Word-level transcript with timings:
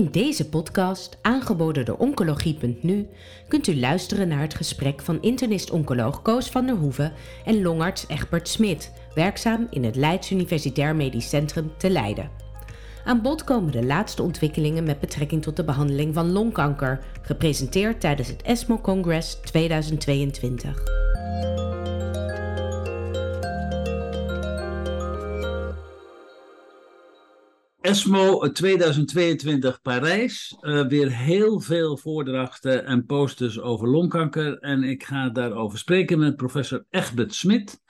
In 0.00 0.10
deze 0.10 0.48
podcast, 0.48 1.18
aangeboden 1.22 1.84
door 1.84 1.96
Oncologie.nu, 1.96 3.08
kunt 3.48 3.66
u 3.66 3.80
luisteren 3.80 4.28
naar 4.28 4.40
het 4.40 4.54
gesprek 4.54 5.02
van 5.02 5.22
internist-oncoloog 5.22 6.22
Koos 6.22 6.48
van 6.48 6.66
der 6.66 6.74
Hoeven 6.74 7.12
en 7.44 7.62
longarts 7.62 8.04
Egbert 8.08 8.48
Smit, 8.48 8.92
werkzaam 9.14 9.66
in 9.70 9.84
het 9.84 9.96
Leids 9.96 10.30
Universitair 10.30 10.96
Medisch 10.96 11.28
Centrum 11.28 11.72
te 11.78 11.90
Leiden. 11.90 12.30
Aan 13.04 13.22
bod 13.22 13.44
komen 13.44 13.72
de 13.72 13.84
laatste 13.84 14.22
ontwikkelingen 14.22 14.84
met 14.84 15.00
betrekking 15.00 15.42
tot 15.42 15.56
de 15.56 15.64
behandeling 15.64 16.14
van 16.14 16.32
longkanker, 16.32 17.04
gepresenteerd 17.22 18.00
tijdens 18.00 18.28
het 18.28 18.42
ESMO 18.42 18.78
Congress 18.78 19.34
2022. 19.34 21.09
ESMO 27.90 28.50
2022 28.50 29.82
Parijs. 29.82 30.56
Uh, 30.60 30.86
weer 30.86 31.12
heel 31.12 31.60
veel 31.60 31.96
voordrachten 31.96 32.84
en 32.84 33.06
posters 33.06 33.60
over 33.60 33.88
longkanker. 33.88 34.58
En 34.58 34.82
ik 34.82 35.04
ga 35.04 35.28
daarover 35.28 35.78
spreken 35.78 36.18
met 36.18 36.36
professor 36.36 36.84
Egbert 36.90 37.34
Smit. 37.34 37.80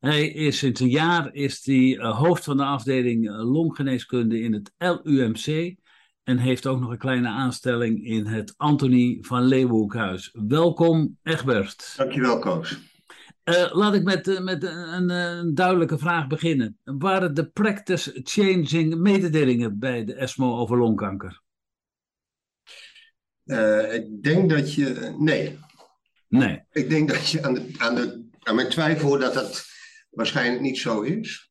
Hij 0.00 0.28
is 0.28 0.58
sinds 0.58 0.80
een 0.80 0.88
jaar 0.88 1.34
is 1.34 1.62
die, 1.62 1.96
uh, 1.96 2.18
hoofd 2.18 2.44
van 2.44 2.56
de 2.56 2.64
afdeling 2.64 3.28
longgeneeskunde 3.28 4.40
in 4.40 4.52
het 4.52 4.72
LUMC. 5.02 5.76
En 6.24 6.38
heeft 6.38 6.66
ook 6.66 6.80
nog 6.80 6.90
een 6.90 6.98
kleine 6.98 7.28
aanstelling 7.28 8.06
in 8.06 8.26
het 8.26 8.54
Antonie 8.56 9.26
van 9.26 9.42
Leeuwenhoekhuis. 9.42 10.34
Welkom, 10.48 11.18
Egbert. 11.22 11.94
Dankjewel, 11.96 12.38
Koos. 12.38 12.87
Uh, 13.48 13.74
laat 13.74 13.94
ik 13.94 14.02
met, 14.02 14.28
uh, 14.28 14.40
met 14.40 14.62
een, 14.62 15.10
een, 15.10 15.54
duidelijke 15.54 15.98
vraag 15.98 16.26
beginnen. 16.26 16.78
Waren 16.84 17.34
de 17.34 17.48
practice-changing 17.48 18.94
mededelingen 18.94 19.78
bij 19.78 20.04
de 20.04 20.14
ESMO 20.14 20.58
over 20.58 20.78
longkanker? 20.78 21.42
Uh, 23.44 23.94
ik 23.94 24.22
denk 24.22 24.50
dat 24.50 24.74
je. 24.74 25.14
Nee. 25.18 25.58
Nee. 26.28 26.62
Ik 26.72 26.90
denk 26.90 27.08
dat 27.08 27.28
je 27.28 27.42
aan, 27.42 27.54
de, 27.54 27.74
aan, 27.78 27.94
de, 27.94 28.28
aan 28.42 28.54
mijn 28.54 28.68
twijfel 28.68 29.18
dat 29.18 29.34
dat 29.34 29.66
waarschijnlijk 30.10 30.62
niet 30.62 30.78
zo 30.78 31.00
is. 31.00 31.50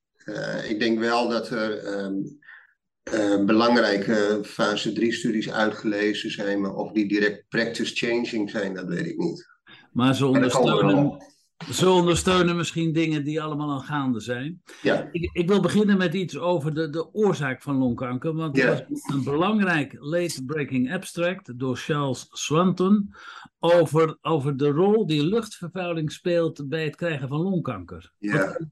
ik 0.68 0.80
denk 0.80 1.00
wel 1.00 1.30
dat 1.30 1.50
er 1.50 2.00
um, 2.00 3.46
belangrijke 3.46 4.42
fase 4.44 4.94
3 4.94 5.14
studies 5.14 5.52
uitgelezen 5.52 6.32
zijn, 6.32 6.62
maar 6.62 6.74
of 6.74 6.92
die 6.92 7.08
direct 7.08 7.46
practice-changing 7.50 8.50
zijn, 8.50 8.74
dat 8.74 8.88
weet 8.88 9.06
ik 9.06 9.18
niet. 9.18 9.48
Maar 9.92 10.16
ze 10.16 10.26
ondersteunen. 10.26 11.36
Ze 11.72 11.90
ondersteunen 11.90 12.56
misschien 12.56 12.94
dingen 12.94 13.24
die 13.24 13.42
allemaal 13.42 13.72
aan 13.72 13.82
gaande 13.82 14.20
zijn. 14.20 14.62
Ja. 14.82 15.10
Ik, 15.12 15.30
ik 15.34 15.48
wil 15.48 15.62
beginnen 15.62 15.98
met 15.98 16.14
iets 16.14 16.38
over 16.38 16.74
de, 16.74 16.90
de 16.90 17.14
oorzaak 17.14 17.62
van 17.62 17.76
longkanker. 17.76 18.34
Want 18.34 18.58
er 18.58 18.86
was 18.90 19.14
een 19.14 19.24
belangrijk 19.24 19.96
late-breaking 20.00 20.94
abstract 20.94 21.60
door 21.60 21.78
Charles 21.78 22.28
Swanton 22.32 23.14
over, 23.60 24.18
over 24.22 24.58
de 24.58 24.70
rol 24.70 25.06
die 25.06 25.26
luchtvervuiling 25.26 26.12
speelt 26.12 26.70
bij 26.70 26.84
het 26.84 26.96
krijgen 26.96 27.28
van 27.28 27.42
longkanker. 27.42 28.12
Ja. 28.18 28.38
Wat, 28.38 28.68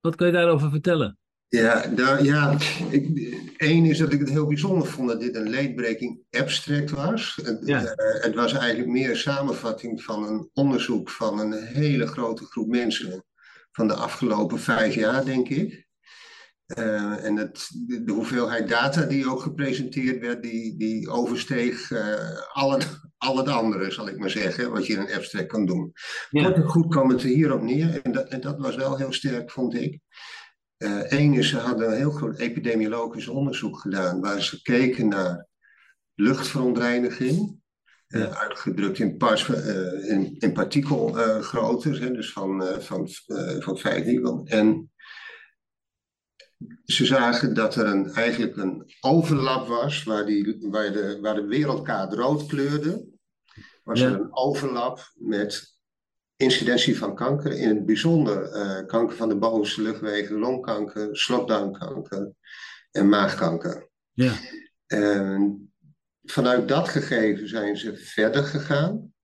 wat 0.00 0.16
kun 0.16 0.26
je 0.26 0.32
daarover 0.32 0.70
vertellen? 0.70 1.18
Ja, 1.48 1.86
daar, 1.86 2.24
ja 2.24 2.56
ik, 2.90 3.34
één 3.56 3.84
is 3.84 3.98
dat 3.98 4.12
ik 4.12 4.20
het 4.20 4.30
heel 4.30 4.46
bijzonder 4.46 4.86
vond 4.88 5.08
dat 5.08 5.20
dit 5.20 5.36
een 5.36 5.50
late-breaking 5.50 6.20
abstract 6.30 6.90
was. 6.90 7.38
Het, 7.42 7.60
Ja. 7.64 7.84
eh, 7.84 8.22
het 8.22 8.34
was 8.34 8.52
eigenlijk 8.52 8.90
meer 8.90 9.10
een 9.10 9.16
samenvatting 9.16 10.02
van 10.02 10.24
een 10.24 10.50
onderzoek 10.52 11.10
van 11.10 11.38
een 11.38 11.52
hele 11.52 12.06
grote 12.06 12.44
groep 12.44 12.68
mensen 12.68 13.24
van 13.72 13.88
de 13.88 13.94
afgelopen 13.94 14.58
vijf 14.58 14.94
jaar, 14.94 15.24
denk 15.24 15.48
ik. 15.48 15.84
Eh, 16.66 17.24
en 17.24 17.36
het, 17.36 17.68
de, 17.86 18.04
de 18.04 18.12
hoeveelheid 18.12 18.68
data 18.68 19.02
die 19.02 19.30
ook 19.30 19.40
gepresenteerd 19.40 20.20
werd, 20.20 20.42
die, 20.42 20.78
die 20.78 21.08
oversteeg 21.08 21.90
eh, 21.90 22.40
al, 22.52 22.72
het, 22.72 23.00
al 23.18 23.36
het 23.36 23.48
andere, 23.48 23.90
zal 23.90 24.08
ik 24.08 24.18
maar 24.18 24.30
zeggen, 24.30 24.70
wat 24.72 24.86
je 24.86 24.92
in 24.92 25.00
een 25.00 25.12
abstract 25.14 25.46
kan 25.46 25.66
doen. 25.66 25.92
Ja. 26.30 26.42
Kort 26.42 26.56
en 26.56 26.62
goed 26.68 26.88
kwam 26.88 27.08
het 27.08 27.22
er 27.22 27.28
hierop 27.28 27.62
neer, 27.62 28.00
en 28.02 28.12
dat, 28.12 28.28
en 28.28 28.40
dat 28.40 28.58
was 28.58 28.76
wel 28.76 28.96
heel 28.96 29.12
sterk, 29.12 29.50
vond 29.50 29.74
ik. 29.74 30.00
Eén 30.78 31.34
is, 31.34 31.48
ze 31.48 31.58
hadden 31.58 31.88
een 31.90 31.96
heel 31.96 32.10
groot 32.10 32.38
epidemiologisch 32.38 33.28
onderzoek 33.28 33.78
gedaan, 33.80 34.20
waar 34.20 34.42
ze 34.42 34.62
keken 34.62 35.08
naar 35.08 35.46
luchtverontreiniging, 36.14 37.60
Ja. 38.06 38.18
eh, 38.26 38.36
uitgedrukt 38.40 38.98
in, 38.98 39.16
pas, 39.16 39.48
eh, 39.48 40.08
in, 40.10 40.36
in 40.38 40.52
partikelgroottes, 40.52 41.98
hè, 41.98 42.10
dus 42.12 42.32
van, 42.32 42.64
eh, 42.64 42.78
van, 42.78 43.08
eh, 43.26 43.60
van 43.60 43.78
5 43.78 44.04
micron. 44.04 44.46
En 44.46 44.90
ze 46.84 47.04
zagen 47.06 47.54
dat 47.54 47.74
er 47.74 47.86
een, 47.86 48.12
eigenlijk 48.12 48.56
een 48.56 48.94
overlap 49.00 49.68
was, 49.68 50.02
waar, 50.04 50.26
die, 50.26 50.56
waar, 50.60 50.92
de, 50.92 51.18
waar 51.20 51.34
de 51.34 51.46
wereldkaart 51.46 52.12
rood 52.12 52.46
kleurde, 52.46 53.06
was 53.84 54.00
Ja. 54.00 54.06
er 54.06 54.14
een 54.20 54.36
overlap 54.36 55.12
met 55.14 55.75
incidentie 56.36 56.98
van 56.98 57.14
kanker, 57.14 57.52
in 57.52 57.68
het 57.68 57.86
bijzonder 57.86 58.50
eh, 58.50 58.86
kanker 58.86 59.16
van 59.16 59.28
de 59.28 59.36
bovenste 59.36 59.82
luchtwegen, 59.82 60.38
longkanker, 60.38 61.16
slokdarmkanker 61.16 62.32
en 62.90 63.08
maagkanker. 63.08 63.88
Ja. 64.12 64.32
En 64.86 65.72
vanuit 66.22 66.68
dat 66.68 66.88
gegeven 66.88 67.48
zijn 67.48 67.76
ze 67.76 67.96
verder 67.96 68.42
gegaan. 68.44 69.14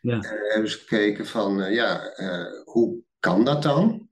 Ja. 0.00 0.20
En 0.20 0.38
hebben 0.48 0.70
ze 0.70 0.78
gekeken 0.78 1.26
van, 1.26 1.62
eh, 1.62 1.74
ja, 1.74 2.12
eh, 2.12 2.62
hoe 2.64 2.98
kan 3.18 3.44
dat 3.44 3.62
dan? 3.62 4.08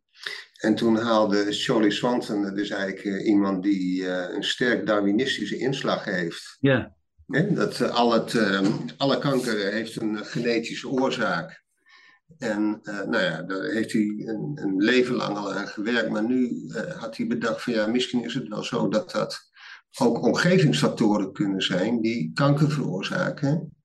En 0.58 0.74
toen 0.74 0.96
haalde 0.96 1.52
Charlie 1.52 1.90
Swanton, 1.90 2.42
dat 2.42 2.58
is 2.58 2.70
eigenlijk 2.70 3.04
eh, 3.04 3.26
iemand 3.26 3.62
die 3.62 4.06
eh, 4.06 4.34
een 4.34 4.44
sterk 4.44 4.86
Darwinistische 4.86 5.58
inslag 5.58 6.04
heeft. 6.04 6.56
Ja. 6.60 6.96
Dat 7.28 7.80
eh, 7.80 7.94
al 7.94 8.12
het, 8.12 8.34
eh, 8.34 8.68
alle 8.96 9.18
kanker 9.18 9.72
heeft 9.72 10.00
een 10.00 10.18
eh, 10.18 10.24
genetische 10.24 10.88
oorzaak. 10.88 11.64
En 12.38 12.80
eh, 12.82 12.94
nou 12.94 13.22
ja, 13.22 13.42
daar 13.42 13.64
heeft 13.64 13.92
hij 13.92 14.02
een, 14.02 14.58
een 14.62 14.76
leven 14.76 15.14
lang 15.14 15.36
al 15.36 15.52
aan 15.52 15.68
gewerkt. 15.68 16.10
Maar 16.10 16.24
nu 16.24 16.68
eh, 16.68 17.00
had 17.00 17.16
hij 17.16 17.26
bedacht 17.26 17.62
van 17.62 17.72
ja, 17.72 17.86
misschien 17.86 18.24
is 18.24 18.34
het 18.34 18.48
wel 18.48 18.62
zo 18.62 18.88
dat 18.88 19.10
dat 19.10 19.50
ook 19.98 20.22
omgevingsfactoren 20.22 21.32
kunnen 21.32 21.62
zijn 21.62 22.00
die 22.00 22.30
kanker 22.34 22.70
veroorzaken. 22.70 23.76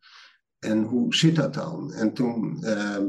En 0.59 0.83
hoe 0.83 1.15
zit 1.15 1.35
dat 1.35 1.53
dan? 1.53 1.93
En 1.93 2.13
toen, 2.13 2.63
ehm, 2.63 3.07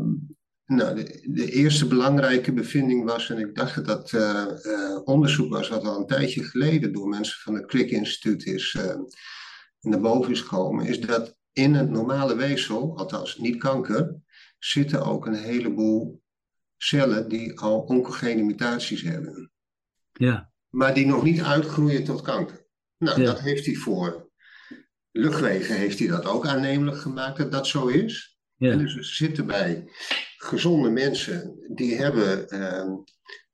nou, 0.66 1.02
de, 1.22 1.50
eerste 1.50 1.86
belangrijke 1.86 2.52
bevinding 2.52 3.04
was, 3.04 3.30
en 3.30 3.38
ik 3.38 3.54
dacht 3.54 3.74
dat 3.74 3.86
dat 3.86 4.12
eh, 4.12 4.98
onderzoek 5.04 5.50
was 5.50 5.68
wat 5.68 5.84
al 5.84 5.98
een 5.98 6.06
tijdje 6.06 6.44
geleden 6.44 6.92
door 6.92 7.08
mensen 7.08 7.40
van 7.40 7.54
het 7.54 7.66
Crick 7.66 7.90
Instituut 7.90 8.46
is 8.46 8.78
naar 9.80 10.00
boven 10.00 10.32
is 10.32 10.40
gekomen, 10.40 10.86
is 10.86 11.00
dat 11.00 11.36
in 11.52 11.74
het 11.74 11.90
normale 11.90 12.36
weefsel, 12.36 12.96
althans 12.96 13.38
niet 13.38 13.56
kanker, 13.56 14.22
zitten 14.64 15.04
ook 15.04 15.26
een 15.26 15.34
heleboel 15.34 16.22
cellen 16.76 17.28
die 17.28 17.58
al 17.60 17.80
oncogene 17.80 18.42
mutaties 18.42 19.02
hebben, 19.02 19.52
Ja. 20.12 20.50
maar 20.68 20.94
die 20.94 21.06
nog 21.06 21.22
niet 21.22 21.42
uitgroeien 21.42 22.04
tot 22.04 22.22
kanker. 22.22 22.66
Nou, 22.98 23.20
Ja. 23.20 23.26
dat 23.26 23.40
heeft 23.40 23.66
hij 23.66 23.74
voor 23.74 24.30
luchtwegen 25.10 25.76
heeft 25.76 25.98
hij 25.98 26.08
dat 26.08 26.24
ook 26.24 26.46
aannemelijk 26.46 26.98
gemaakt 26.98 27.36
dat 27.36 27.52
dat 27.52 27.66
zo 27.66 27.86
is. 27.86 28.38
En 28.58 28.78
dus 28.78 28.94
we 28.94 29.02
zitten 29.02 29.46
bij 29.46 29.88
gezonde 30.36 30.90
mensen 30.90 31.58
die 31.74 31.94
hebben 31.96 32.48
ehm, 32.48 32.90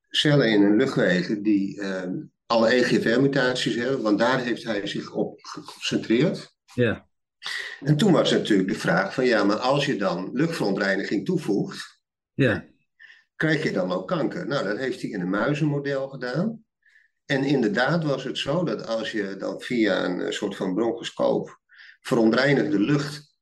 cellen 0.09 0.50
in 0.50 0.62
hun 0.62 0.77
luchtwegen 0.77 1.42
die 1.42 1.81
ehm, 1.81 2.15
alle 2.47 2.69
EGFR-mutaties 2.69 3.75
hebben, 3.75 4.03
want 4.03 4.19
daar 4.19 4.41
heeft 4.41 4.65
hij 4.65 4.87
zich 4.87 5.12
op 5.12 5.38
geconcentreerd. 5.42 6.54
Ja. 6.75 7.09
En 7.81 7.97
toen 7.97 8.12
was 8.12 8.31
natuurlijk 8.31 8.69
de 8.69 8.75
vraag 8.75 9.15
van 9.15 9.25
ja, 9.25 9.45
maar 9.45 9.56
als 9.56 9.87
je 9.87 9.97
dan 9.97 10.31
luchtverontreiniging 10.33 11.25
toevoegt, 11.25 12.01
Ja. 12.34 12.65
krijg 13.37 13.62
je 13.62 13.73
dan 13.73 13.93
ook 13.93 14.09
kanker? 14.09 14.47
Nou, 14.47 14.65
dat 14.65 14.78
heeft 14.78 15.01
hij 15.01 15.11
in 15.11 15.21
een 15.21 15.31
muizenmodel 15.31 16.09
gedaan. 16.09 16.65
En 17.25 17.45
inderdaad 17.45 18.05
was 18.05 18.25
het 18.25 18.39
zo 18.39 18.65
dat 18.65 18.87
als 18.87 19.12
je 19.12 19.37
dan 19.37 19.61
via 19.61 20.04
een 20.04 20.21
eh, 20.21 20.31
soort 20.31 20.57
van 20.57 20.75
bronchoscoop 20.75 21.60
verontreinigde 22.01 22.81
lucht 22.81 23.34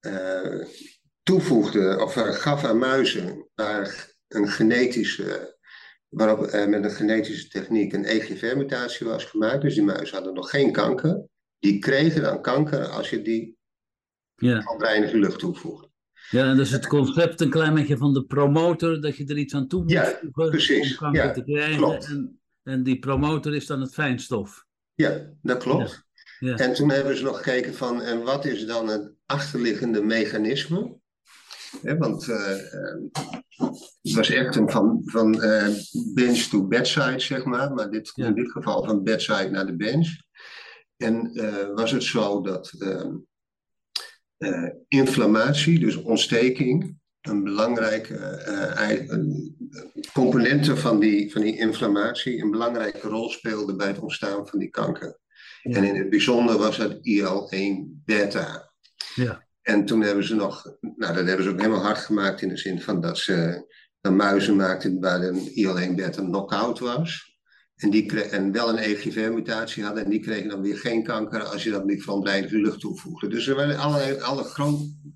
eh, 0.00 0.66
toevoegde 1.22 1.98
of 2.00 2.16
eh, 2.16 2.32
gaf 2.32 2.64
aan 2.64 2.78
muizen 2.78 3.48
waar 3.54 4.14
een 4.28 4.48
genetische, 4.48 5.58
waarop 6.08 6.40
met 6.40 6.84
een 6.84 6.90
genetische 6.90 7.48
techniek 7.48 7.92
een 7.92 8.04
EGFR-mutatie 8.04 9.06
was 9.06 9.24
gemaakt, 9.24 9.62
dus 9.62 9.74
die 9.74 9.84
muizen 9.84 10.14
hadden 10.14 10.34
nog 10.34 10.50
geen 10.50 10.72
kanker, 10.72 11.22
die 11.58 11.78
kregen 11.78 12.22
dan 12.22 12.42
kanker 12.42 12.86
als 12.86 13.10
je 13.10 13.22
die 13.22 13.56
Ja. 14.36 14.60
verontreinigde 14.60 15.18
lucht 15.18 15.38
toevoegt. 15.38 15.88
Ja, 16.30 16.50
en 16.50 16.56
dus 16.56 16.70
het 16.70 16.86
concept 16.86 17.40
een 17.40 17.50
klein 17.50 17.74
beetje 17.74 17.96
van 17.96 18.14
de 18.14 18.24
promotor, 18.24 19.00
dat 19.00 19.16
je 19.16 19.24
er 19.26 19.36
iets 19.38 19.54
aan 19.54 19.66
toe 19.68 19.80
moet 19.82 19.90
Ja, 19.90 20.20
precies. 20.32 20.90
om 20.92 20.96
kanker 20.96 21.24
Ja, 21.24 21.30
te 21.32 21.42
krijgen. 21.44 21.76
klopt. 21.76 22.06
En, 22.06 22.40
en 22.62 22.82
die 22.82 22.98
promotor 22.98 23.54
is 23.54 23.66
dan 23.66 23.80
het 23.80 23.94
fijnstof. 23.94 24.64
Ja, 24.94 25.30
dat 25.42 25.58
klopt. 25.62 26.04
Ja. 26.38 26.56
En 26.56 26.74
toen 26.74 26.90
hebben 26.90 27.16
ze 27.16 27.22
nog 27.22 27.36
gekeken 27.36 27.74
van, 27.74 28.02
en 28.02 28.22
wat 28.22 28.44
is 28.44 28.66
dan 28.66 28.88
het 28.88 29.12
achterliggende 29.26 30.02
mechanisme? 30.02 30.98
Hè, 31.82 31.96
want 31.96 32.28
eh, 32.28 32.52
eh, 32.74 33.02
het 34.02 34.14
was 34.14 34.30
echt 34.30 34.56
een 34.56 34.70
van, 34.70 35.02
van 35.04 35.42
eh, 35.42 35.68
bench 36.14 36.38
to 36.38 36.66
bedside, 36.66 37.20
zeg 37.20 37.44
maar. 37.44 37.72
Maar 37.74 37.90
dit, 37.90 38.12
Ja. 38.14 38.26
in 38.26 38.34
dit 38.34 38.50
geval 38.50 38.84
van 38.84 39.02
bedside 39.02 39.50
naar 39.50 39.66
de 39.66 39.76
bench. 39.76 40.24
En 40.96 41.32
was 41.74 41.90
het 41.90 42.02
zo 42.02 42.40
dat 42.40 42.72
ehm, 42.78 43.16
inflammatie, 44.88 45.78
dus 45.78 45.96
ontsteking, 45.96 46.98
een 47.20 47.44
belangrijke 47.44 48.42
componenten 50.12 50.78
van 50.78 51.00
die, 51.00 51.32
van 51.32 51.42
die 51.42 51.58
inflammatie 51.58 52.42
een 52.42 52.50
belangrijke 52.50 53.08
rol 53.08 53.28
speelde 53.28 53.76
bij 53.76 53.86
het 53.86 53.98
ontstaan 53.98 54.46
van 54.46 54.58
die 54.58 54.70
kanker. 54.70 55.18
En 55.62 55.84
in 55.84 55.96
het 55.96 56.10
bijzonder 56.10 56.58
was 56.58 56.76
het 56.76 56.98
IL-1 57.02 58.02
beta. 58.04 58.72
Ja. 59.14 59.46
En 59.62 59.84
toen 59.84 60.00
hebben 60.00 60.24
ze 60.24 60.34
nog, 60.34 60.76
nou 60.80 61.14
dat 61.14 61.26
hebben 61.26 61.44
ze 61.44 61.50
ook 61.50 61.60
helemaal 61.60 61.82
hard 61.82 61.98
gemaakt 61.98 62.42
in 62.42 62.48
de 62.48 62.56
zin 62.56 62.80
van 62.80 63.00
dat 63.00 63.18
ze 63.18 63.66
een 64.00 64.16
muizen 64.16 64.56
maakten 64.56 65.00
waar 65.00 65.22
een 65.22 65.50
IL-1 65.54 65.94
beta 65.94 66.22
knock-out 66.22 66.78
was. 66.78 67.35
En, 67.76 67.90
die 67.90 68.22
en 68.22 68.52
wel 68.52 68.68
een 68.68 68.78
EGFR-mutatie 68.78 69.84
hadden. 69.84 70.04
En 70.04 70.10
die 70.10 70.20
kregen 70.20 70.48
dan 70.48 70.60
weer 70.60 70.78
geen 70.78 71.02
kanker 71.02 71.42
als 71.42 71.64
je 71.64 71.70
dat 71.70 71.84
met 71.84 72.02
verontreinigde 72.02 72.58
lucht 72.58 72.80
toevoegde. 72.80 73.28
Dus 73.28 73.46
er 73.46 73.56
waren 73.56 73.78
alle, 73.78 74.22
alle, 74.22 74.46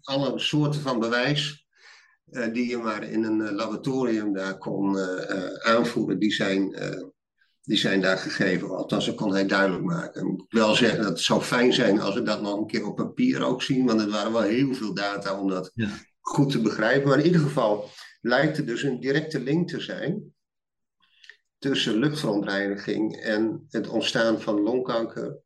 alle 0.02 0.38
soorten 0.38 0.80
van 0.80 0.98
bewijs 0.98 1.66
uh, 2.30 2.52
die 2.52 2.68
je 2.68 2.76
maar 2.76 3.02
in 3.02 3.24
een 3.24 3.40
uh, 3.40 3.50
laboratorium 3.50 4.32
daar 4.32 4.58
kon 4.58 4.96
uh, 4.96 5.44
aanvoeren, 5.62 6.18
die 6.18 6.32
zijn, 6.32 6.74
die 7.62 7.76
zijn 7.76 8.00
daar 8.00 8.18
gegeven. 8.18 8.76
Althans, 8.76 9.06
dat 9.06 9.14
kon 9.14 9.32
hij 9.32 9.46
duidelijk 9.46 9.84
maken. 9.84 10.20
Ik 10.20 10.28
moet 10.28 10.44
wel 10.48 10.74
zeggen 10.74 10.98
dat 10.98 11.08
het 11.08 11.20
zou 11.20 11.42
fijn 11.42 11.72
zijn 11.72 12.00
als 12.00 12.14
we 12.14 12.22
dat 12.22 12.42
nog 12.42 12.56
een 12.56 12.66
keer 12.66 12.86
op 12.86 12.96
papier 12.96 13.42
ook 13.42 13.62
zien, 13.62 13.86
want 13.86 14.00
er 14.00 14.10
waren 14.10 14.32
wel 14.32 14.42
heel 14.42 14.74
veel 14.74 14.94
data 14.94 15.40
om 15.40 15.48
dat 15.48 15.70
ja. 15.74 15.88
goed 16.20 16.50
te 16.50 16.60
begrijpen. 16.60 17.08
Maar 17.08 17.18
in 17.18 17.26
ieder 17.26 17.40
geval 17.40 17.88
lijkt 18.20 18.58
er 18.58 18.66
dus 18.66 18.82
een 18.82 19.00
directe 19.00 19.40
link 19.40 19.68
te 19.68 19.80
zijn 19.80 20.34
tussen 21.60 21.98
luchtverontreiniging 21.98 23.16
en 23.16 23.66
het 23.68 23.88
ontstaan 23.88 24.40
van 24.40 24.60
longkanker. 24.60 25.38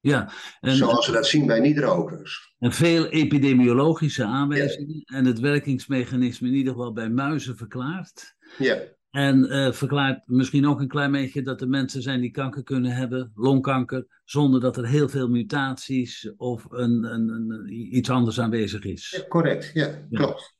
Ja, 0.00 0.32
en, 0.60 0.76
zoals 0.76 1.06
we 1.06 1.12
dat 1.12 1.26
zien 1.26 1.46
bij 1.46 1.60
niet-rokers. 1.60 2.54
En 2.58 2.72
veel 2.72 3.06
epidemiologische 3.06 4.24
aanwijzingen 4.24 5.02
en 5.04 5.24
het 5.24 5.40
werkingsmechanisme 5.40 6.48
in 6.48 6.54
ieder 6.54 6.72
geval 6.72 6.92
bij 6.92 7.10
muizen 7.10 7.56
verklaard. 7.56 8.36
Ja. 8.58 8.78
En 9.10 9.52
uh, 9.52 9.72
verklaart 9.72 10.26
misschien 10.26 10.66
ook 10.66 10.80
een 10.80 10.88
klein 10.88 11.12
beetje 11.12 11.42
dat 11.42 11.60
er 11.60 11.68
mensen 11.68 12.02
zijn 12.02 12.20
die 12.20 12.30
kanker 12.30 12.62
kunnen 12.62 12.90
hebben, 12.90 13.32
longkanker, 13.34 14.20
zonder 14.24 14.60
dat 14.60 14.76
er 14.76 14.86
heel 14.86 15.08
veel 15.08 15.28
mutaties 15.28 16.32
of 16.36 16.66
een, 16.70 17.04
een, 17.04 17.28
een 17.28 17.96
iets 17.96 18.10
anders 18.10 18.40
aanwezig 18.40 18.84
is. 18.84 19.14
Ja, 19.16 19.28
correct, 19.28 19.70
ja, 19.74 20.06
klopt. 20.10 20.54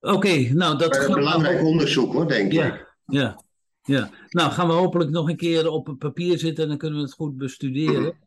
Oké, 0.00 0.52
nou 0.52 0.78
dat... 0.78 0.96
is 0.96 1.04
een 1.04 1.14
belangrijk 1.14 1.62
onderzoek 1.62 2.12
hoor, 2.12 2.28
denk 2.28 2.52
ja, 2.52 2.74
ik. 2.74 2.87
Ja, 3.10 3.42
ja. 3.82 4.10
Nou 4.28 4.50
gaan 4.50 4.66
we 4.66 4.72
hopelijk 4.72 5.10
nog 5.10 5.28
een 5.28 5.36
keer 5.36 5.70
op 5.70 5.88
een 5.88 5.98
papier 5.98 6.38
zitten 6.38 6.62
en 6.62 6.68
dan 6.68 6.78
kunnen 6.78 6.98
we 6.98 7.04
het 7.04 7.14
goed 7.14 7.36
bestuderen. 7.36 8.18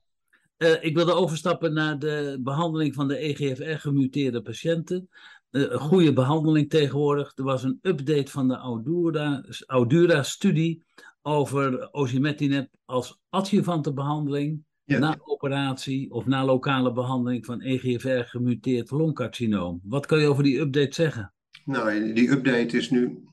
Uh, 0.57 0.83
ik 0.87 0.95
wilde 0.95 1.13
overstappen 1.13 1.73
naar 1.73 1.99
de 1.99 2.39
behandeling 2.43 2.93
van 2.93 3.07
de 3.07 3.17
EGFR-gemuteerde 3.17 4.41
patiënten. 4.41 5.09
Uh, 5.51 5.71
een 5.71 5.79
goede 5.79 6.13
behandeling 6.13 6.69
tegenwoordig. 6.69 7.31
Er 7.35 7.43
was 7.43 7.63
een 7.63 7.79
update 7.81 8.31
van 8.31 8.47
de 8.47 8.83
Audura-studie 9.67 10.83
over 11.21 11.91
osimertinib 11.91 12.69
als 12.85 13.19
adjuvante 13.29 13.93
behandeling 13.93 14.63
ja. 14.83 14.99
na 14.99 15.17
operatie 15.23 16.11
of 16.11 16.25
na 16.25 16.45
lokale 16.45 16.93
behandeling 16.93 17.45
van 17.45 17.61
EGFR-gemuteerd 17.61 18.91
longcarcinoom. 18.91 19.79
Wat 19.83 20.05
kan 20.05 20.19
je 20.19 20.27
over 20.27 20.43
die 20.43 20.59
update 20.59 20.93
zeggen? 20.93 21.33
Nou, 21.65 22.13
die 22.13 22.29
update 22.29 22.77
is 22.77 22.89
nu 22.89 23.23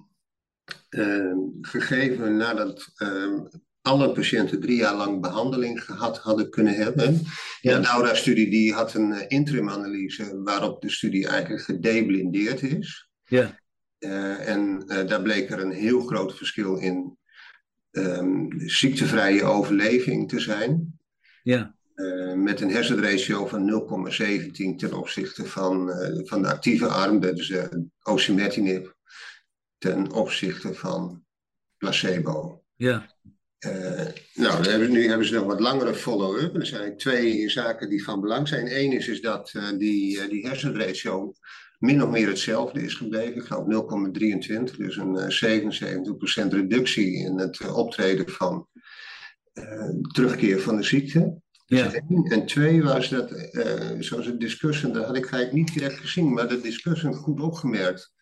gegeven 1.60 2.36
nadat 2.36 2.92
uh, 2.98 3.40
alle 3.82 4.12
patiënten 4.12 4.60
drie 4.60 4.76
jaar 4.76 4.94
lang 4.94 5.20
behandeling 5.20 5.84
gehad 5.84 6.18
hadden 6.18 6.50
kunnen 6.50 6.74
hebben. 6.74 7.20
Ja. 7.60 7.76
De 7.76 7.82
Daura-studie 7.82 8.50
die 8.50 8.72
had 8.72 8.94
een 8.94 9.10
uh, 9.10 9.24
interim-analyse 9.28 10.42
waarop 10.42 10.80
de 10.80 10.90
studie 10.90 11.26
eigenlijk 11.28 11.62
gedeblindeerd 11.62 12.62
is. 12.62 13.08
Ja. 13.24 13.58
Uh, 13.98 14.48
en 14.48 14.86
daar 14.86 15.22
bleek 15.22 15.50
er 15.50 15.60
een 15.60 15.72
heel 15.72 16.00
groot 16.00 16.36
verschil 16.36 16.76
in 16.76 17.16
um, 17.90 18.48
ziektevrije 18.56 19.44
overleving 19.44 20.28
te 20.28 20.40
zijn. 20.40 20.96
Ja. 21.42 21.74
met 22.36 22.60
een 22.60 22.70
hersenratio 22.70 23.46
van 23.46 23.88
0,17 24.12 24.76
ten 24.76 24.92
opzichte 24.92 25.44
van, 25.44 25.90
van 26.24 26.42
de 26.42 26.48
actieve 26.48 26.86
arm, 26.86 27.20
dat 27.20 27.38
is 27.38 27.52
osimertinib 28.02 28.97
ten 29.78 30.12
opzichte 30.12 30.75
van 30.75 31.25
placebo. 31.76 32.62
Ja. 32.75 33.16
Uh, 33.66 34.06
nou, 34.34 34.69
hebben, 34.69 34.90
nu 34.90 35.08
hebben 35.08 35.26
ze 35.26 35.34
nog 35.34 35.44
wat 35.44 35.60
langere 35.60 35.94
follow-up. 35.94 36.54
Er 36.54 36.66
zijn 36.66 36.96
twee 36.96 37.48
zaken 37.48 37.88
die 37.88 38.04
van 38.04 38.20
belang 38.20 38.48
zijn. 38.48 38.76
Eén 38.76 38.92
is, 38.92 39.08
is 39.08 39.20
dat 39.20 39.52
uh, 39.56 39.78
die, 39.78 40.16
uh, 40.16 40.28
die 40.28 40.46
hersenratio 40.46 41.32
min 41.78 42.02
of 42.02 42.10
meer 42.10 42.28
hetzelfde 42.28 42.82
is 42.82 42.94
gebleven. 42.94 43.34
Ik 43.34 43.42
geloof 43.42 44.10
0,23, 44.70 44.76
dus 44.76 44.96
een 44.96 45.32
77% 46.46 46.48
reductie 46.48 47.14
in 47.14 47.38
het 47.38 47.70
optreden 47.70 48.28
van 48.28 48.69
terugkeer 50.12 50.60
van 50.60 50.76
de 50.76 50.82
ziekte. 50.82 51.40
Ja. 51.66 51.92
En 52.25 52.46
twee 52.46 52.82
was 52.82 53.08
dat, 53.08 53.50
zoals 53.98 54.26
het 54.26 54.40
discussie, 54.40 54.90
dat 54.90 55.04
had 55.04 55.16
ik 55.16 55.30
eigenlijk 55.30 55.52
niet 55.52 55.72
direct 55.72 55.98
gezien, 56.00 56.32
maar 56.32 56.48
de 56.48 56.60
discussie 56.60 57.12
goed 57.12 57.40
opgemerkt, 57.40 58.12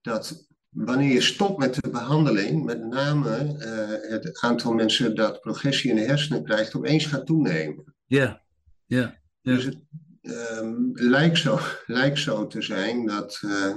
dat 0.00 0.46
wanneer 0.74 1.12
je 1.12 1.20
stopt 1.20 1.58
met 1.58 1.74
de 1.74 1.90
behandeling, 1.90 2.64
met 2.64 2.84
name 2.84 3.56
uh, 3.58 4.10
het 4.10 4.40
aantal 4.40 4.72
mensen 4.72 5.14
dat 5.14 5.40
progressie 5.40 5.90
in 5.90 5.96
de 5.96 6.02
hersenen 6.02 6.44
krijgt, 6.44 6.74
opeens 6.74 7.06
gaat 7.06 7.26
toenemen. 7.26 7.94
Ja, 8.06 8.42
ja. 8.86 9.18
Dus 9.42 9.64
het 9.64 9.78
um, 10.22 10.90
lijkt, 10.92 11.38
zo, 11.38 11.58
lijkt 11.86 12.18
zo 12.18 12.46
te 12.46 12.62
zijn 12.62 13.06
dat 13.06 13.40
uh, 13.44 13.76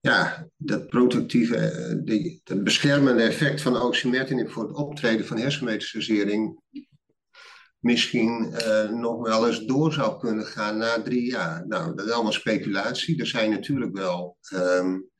ja, 0.00 0.48
dat 0.56 0.88
protectieve, 0.88 1.56
uh, 1.56 2.04
die, 2.04 2.40
dat 2.44 2.64
beschermende 2.64 3.22
effect 3.22 3.60
van 3.60 3.80
oxymertinib 3.80 4.50
voor 4.50 4.62
het 4.62 4.76
optreden 4.76 5.26
van 5.26 5.38
hersenmetastasering 5.38 6.60
misschien 7.78 8.54
nog 8.90 9.28
wel 9.28 9.46
eens 9.46 9.64
door 9.64 9.92
zou 9.92 10.18
kunnen 10.18 10.46
gaan 10.46 10.78
na 10.78 11.02
drie 11.02 11.30
jaar. 11.30 11.66
Nou, 11.66 11.94
dat 11.94 12.06
is 12.06 12.12
allemaal 12.12 12.32
speculatie. 12.32 13.20
Er 13.20 13.26
zijn 13.26 13.50
natuurlijk 13.50 13.96
wel 13.96 14.36
um, 14.54 15.10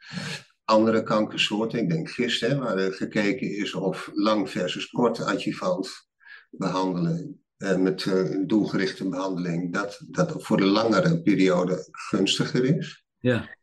andere 0.69 1.03
kankersoorten. 1.03 1.79
Ik 1.79 1.91
denk 1.91 2.11
gisteren, 2.11 2.59
waar 2.59 2.77
er 2.77 2.93
gekeken 2.93 3.57
is 3.57 3.75
of 3.75 4.11
lang 4.15 4.51
versus 4.51 4.91
kort 4.91 5.21
adjuvant 5.21 6.09
behandelen. 6.51 7.43
Eh, 7.57 7.77
met 7.77 8.05
uh, 8.05 8.47
doelgerichte 8.47 9.09
behandeling, 9.09 9.73
dat 9.73 10.01
dat 10.09 10.35
voor 10.39 10.57
de 10.57 10.65
langere 10.65 11.23
periode 11.23 11.89
gunstiger 11.91 12.65
is. 12.77 13.05
Ja. 13.19 13.57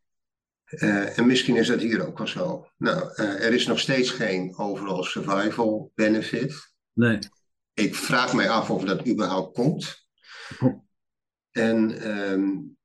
Uh, 0.70 1.18
en 1.18 1.26
misschien 1.26 1.56
is 1.56 1.68
dat 1.68 1.80
hier 1.80 2.08
ook 2.08 2.18
wel 2.18 2.28
zo. 2.28 2.68
Nou, 2.78 3.14
er 3.16 3.54
is 3.54 3.68
nog 3.68 3.80
steeds 3.80 4.10
geen 4.10 4.58
overall 4.58 5.04
survival 5.04 5.92
benefit. 5.96 6.74
Nee. 6.94 7.20
Ik 7.74 7.96
vraag 7.96 8.34
mij 8.34 8.50
af 8.50 8.70
of 8.70 8.84
dat 8.84 9.08
überhaupt 9.08 9.54
komt. 9.54 10.08
Oh. 10.60 10.84
En 11.52 12.10
um, 12.32 12.78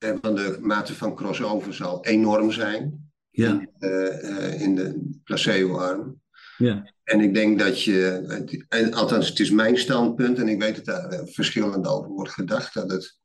de 0.00 0.58
mate 0.60 0.94
van 0.94 1.14
crossover 1.14 1.74
zal 1.74 2.04
enorm 2.04 2.52
zijn 2.52 3.09
ja. 3.30 3.66
uh, 3.78 4.60
in 4.62 4.74
de 4.74 5.18
placebo-arm. 5.24 6.20
Ja. 6.56 6.92
En 7.04 7.20
ik 7.20 7.34
denk 7.34 7.58
dat 7.58 7.82
je, 7.82 8.90
althans 8.90 9.28
het 9.28 9.38
is 9.38 9.50
mijn 9.50 9.76
standpunt 9.78 10.38
en 10.38 10.48
ik 10.48 10.60
weet 10.60 10.76
dat 10.76 10.84
daar 10.84 11.08
eh, 11.08 11.26
verschillend 11.26 11.86
over 11.86 12.10
wordt 12.10 12.32
gedacht, 12.32 12.74
dat 12.74 12.90
het 12.90 13.18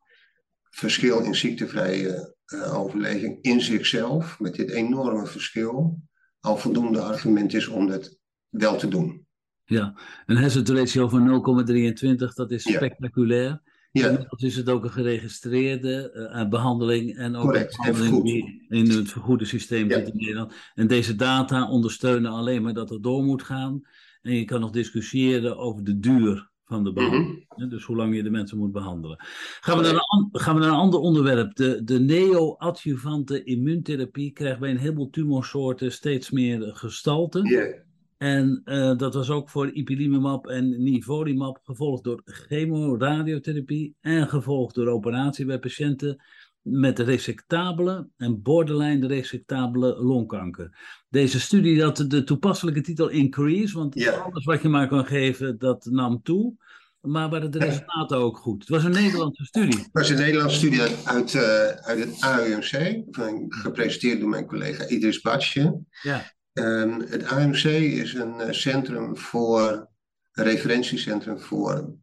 verschil 0.70 1.20
in 1.20 1.36
ziektevrije 1.36 2.36
uh, 2.54 2.80
overleving 2.80 3.38
in 3.42 3.62
zichzelf, 3.62 4.40
met 4.40 4.56
dit 4.56 4.70
enorme 4.70 5.26
verschil, 5.26 6.00
al 6.40 6.58
voldoende 6.58 7.02
argument 7.02 7.54
is 7.54 7.68
om 7.68 7.88
dat 7.88 8.18
wel 8.50 8.78
te 8.78 8.88
doen. 8.88 9.26
Ja, 9.66 10.00
een 10.26 10.38
hazard 10.38 10.70
ratio 10.70 11.08
van 11.08 11.66
0,23, 11.70 12.34
dat 12.34 12.52
is 12.52 12.64
spectaculair. 12.74 13.62
Ja. 14.00 14.10
Inmiddels 14.10 14.42
is 14.42 14.56
het 14.56 14.70
ook 14.70 14.84
een 14.84 14.92
geregistreerde 14.92 16.12
uh, 16.34 16.50
behandeling 16.50 17.18
en 17.18 17.36
ook 17.36 17.44
Correct, 17.44 17.78
een 17.86 17.94
behandeling 17.94 18.24
die 18.24 18.66
in 18.70 18.90
het 18.90 19.12
vergoede 19.12 19.46
systeem 19.46 19.92
zit 19.92 20.08
in 20.08 20.18
Nederland. 20.18 20.54
En 20.74 20.88
deze 20.88 21.16
data 21.16 21.70
ondersteunen 21.70 22.32
alleen 22.32 22.62
maar 22.62 22.74
dat 22.74 22.90
het 22.90 23.04
door 23.04 23.24
moet 23.24 23.44
gaan. 23.44 23.82
En 24.22 24.36
je 24.36 24.46
kan 24.46 24.60
nog 24.60 24.72
discussiëren 24.72 25.58
over 25.58 25.84
de 25.84 26.00
duur 26.00 26.50
van 26.66 26.84
de 26.84 26.94
behandeling. 26.94 27.30
Mm 27.30 27.46
-hmm. 27.48 27.70
Dus 27.70 27.84
hoe 27.84 27.96
lang 27.96 28.16
je 28.16 28.24
de 28.24 28.30
mensen 28.30 28.58
moet 28.58 28.72
behandelen. 28.72 29.26
Gaan 29.60 29.78
we 29.78 29.84
naar 29.84 29.94
een, 29.94 30.30
gaan 30.32 30.56
we 30.56 30.62
naar 30.62 30.70
een 30.70 30.76
ander 30.76 31.00
onderwerp. 31.00 31.56
De, 31.56 31.84
de 31.84 32.00
neo-adjuvante 32.00 33.44
immuuntherapie 33.44 34.32
krijgt 34.32 34.60
bij 34.60 34.70
een 34.70 34.78
heleboel 34.78 35.10
tumorsoorten 35.10 35.92
steeds 35.92 36.32
meer 36.32 36.62
gestalte. 36.74 37.42
Yeah. 37.42 37.84
En 38.18 38.62
uh, 38.66 38.98
dat 38.98 39.14
was 39.14 39.30
ook 39.30 39.50
voor 39.50 39.72
ipilimumab 39.72 40.48
en 40.48 40.84
nivolumab, 40.84 41.60
gevolgd 41.64 42.04
door 42.04 42.22
chemoradiotherapie 42.26 43.96
en 44.02 44.28
gevolgd 44.30 44.76
door 44.76 44.88
operatie 44.88 45.46
bij 45.46 45.60
patiënten 45.60 46.24
met 46.62 47.00
resectabele 47.00 48.08
en 48.18 48.42
borderline 48.42 49.08
resectabele 49.08 50.04
longkanker. 50.04 50.78
Deze 51.10 51.40
studie 51.40 51.84
had 51.84 52.06
de 52.08 52.24
toepasselijke 52.24 52.82
titel 52.82 53.10
Increase, 53.10 53.78
want 53.78 54.08
alles 54.08 54.46
wat 54.46 54.62
je 54.62 54.70
maar 54.70 54.88
kan 54.88 55.06
geven, 55.06 55.58
dat 55.58 55.86
nam 55.86 56.22
toe. 56.24 56.54
maar 57.02 57.30
waren 57.30 57.52
de 57.52 57.60
resultaten 57.60 58.18
ook 58.18 58.38
goed? 58.38 58.60
Het 58.60 58.70
was 58.70 58.84
een 58.84 58.92
Nederlandse 58.92 59.46
studie. 59.46 59.80
Het 59.80 59.90
was 59.92 60.10
een 60.10 60.18
Nederlandse 60.18 60.58
studie 60.58 60.82
uit, 60.82 61.06
uit, 61.06 61.34
uh, 61.34 61.42
uit 61.68 62.00
het 62.00 62.22
AUMC, 62.22 63.04
gepresenteerd 63.50 64.20
door 64.20 64.30
mijn 64.30 64.46
collega 64.46 64.88
Idris 64.88 65.22
Batsje. 65.22 65.80
Ja. 66.02 66.35
Um, 66.60 67.02
het 67.02 67.24
AUMC 67.24 67.64
is 67.64 68.14
een 68.14 68.40
uh, 68.40 68.52
centrum 68.52 69.18
voor, 69.18 69.90
een 70.32 70.44
referentiecentrum 70.44 71.40
voor 71.40 71.96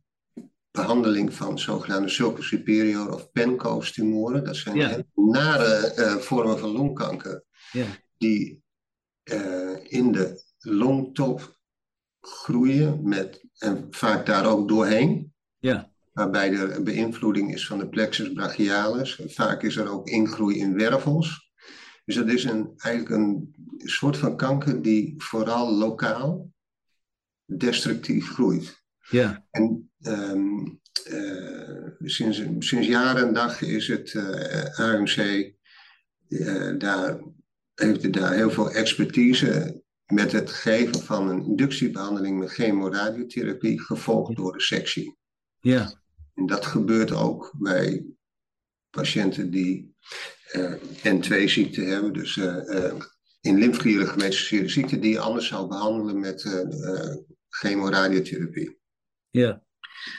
behandeling 0.71 1.35
van 1.35 1.59
zogenaamde 1.59 2.09
sulcus 2.09 2.47
superior 2.47 3.15
of 3.15 3.33
PENCOS-tumoren. 3.33 4.45
Dat 4.45 4.57
zijn 4.57 5.07
nare 5.15 5.95
uh, 5.97 6.17
vormen 6.17 6.59
van 6.59 6.71
longkanker 6.71 7.45
ja. 7.71 7.87
die 8.19 8.63
uh, 9.25 9.77
in 9.83 10.13
de 10.13 10.43
longtop 10.59 11.59
groeien 12.21 13.09
met, 13.09 13.45
en 13.59 13.87
vaak 13.91 14.27
daar 14.27 14.47
ook 14.47 14.69
doorheen. 14.69 15.35
Ja. 15.59 15.91
Waarbij 16.13 16.53
er 16.53 16.83
beïnvloeding 16.83 17.55
is 17.55 17.67
van 17.67 17.79
de 17.79 17.89
plexus 17.89 18.33
brachialis. 18.33 19.21
Vaak 19.27 19.63
is 19.63 19.77
er 19.77 19.91
ook 19.91 20.09
ingroei 20.09 20.59
in 20.59 20.75
wervels. 20.75 21.52
Dus 22.05 22.15
dat 22.15 22.29
is 22.29 22.45
een, 22.45 22.73
eigenlijk 22.77 23.15
een 23.15 23.55
soort 23.79 24.17
van 24.17 24.37
kanker 24.37 24.83
die 24.83 25.15
vooral 25.19 25.73
lokaal 25.75 26.51
destructief 27.45 28.31
groeit. 28.31 28.83
Ja. 29.11 29.47
En 29.51 29.91
um, 30.01 30.81
uh, 31.11 31.87
sinds, 32.05 32.43
sinds 32.59 32.87
jaren 32.87 33.27
en 33.27 33.35
dag 33.35 33.63
is 33.63 33.89
het 33.89 34.13
uh, 34.13 34.65
eh, 34.65 34.79
AMC, 34.79 35.17
uh, 35.17 36.69
eh, 36.69 36.79
daar 36.79 37.21
heeft 37.75 38.13
daar 38.13 38.33
heel 38.33 38.51
veel 38.51 38.71
expertise 38.71 39.83
met 40.07 40.33
het 40.33 40.51
geven 40.51 41.01
van 41.01 41.29
een 41.29 41.45
inductiebehandeling 41.45 42.39
met 42.39 42.51
chemoradiotherapie, 42.51 43.81
gevolgd 43.81 44.37
door 44.37 44.53
de 44.53 44.61
sectie. 44.61 45.17
Ja. 45.61 45.93
En 46.35 46.47
dat 46.47 46.67
gebeurt 46.67 47.13
ook 47.13 47.55
bij 47.59 48.05
patiënten 48.93 49.51
die 49.51 49.95
uh, 50.53 50.73
N2-ziekte 51.05 51.81
hebben, 51.81 52.13
dus 52.13 52.37
uh, 52.37 52.95
in 53.41 53.59
lymfeklieren 53.59 54.07
gemetastaseerde 54.07 54.69
ziekte, 54.69 54.99
die 54.99 55.13
je 55.13 55.19
anders 55.19 55.47
zou 55.47 55.69
behandelen 55.69 56.21
met 56.21 56.67
chemoradiotherapie. 57.49 58.79
Ja. 59.31 59.63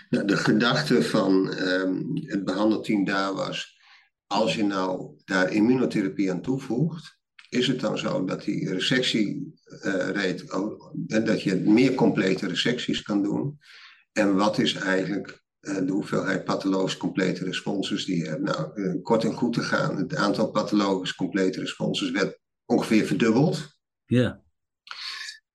Nou, 0.10 0.26
de 0.26 0.38
gedachte 0.38 1.04
van 1.04 1.58
um, 1.58 2.12
het 2.14 2.44
behandelteam 2.44 3.06
daar 3.06 3.34
was, 3.34 3.80
als 4.28 4.56
je 4.56 4.64
nou 4.64 5.16
daar 5.26 5.52
immunotherapie 5.52 6.32
aan 6.32 6.42
toevoegt, 6.42 7.18
is 7.50 7.68
het 7.68 7.80
dan 7.80 7.98
zo 7.98 8.26
dat 8.26 8.44
die 8.44 8.70
resectierate, 8.70 10.44
uh, 11.08 11.26
dat 11.26 11.42
je 11.42 11.56
meer 11.56 11.94
complete 11.94 12.48
resecties 12.48 13.02
kan 13.02 13.24
doen? 13.24 13.60
En 14.12 14.36
wat 14.36 14.60
is 14.60 14.74
eigenlijk 14.74 15.43
de 15.64 15.92
hoeveelheid 15.92 16.44
pathologisch 16.44 16.98
complete 16.98 17.44
responses 17.44 18.06
die 18.06 18.18
je 18.18 18.30
hebt? 18.30 18.42
Nou, 18.42 18.82
uh, 18.82 19.04
kort 19.04 19.24
en 19.24 19.34
goed 19.34 19.54
te 19.54 19.62
gaan, 19.62 19.98
het 19.98 20.16
aantal 20.16 20.52
pathologisch 20.52 21.16
complete 21.16 21.60
responses 21.60 22.12
werd 22.12 22.40
ongeveer 22.66 23.06
verdubbeld. 23.06 23.78
Ja. 24.06 24.42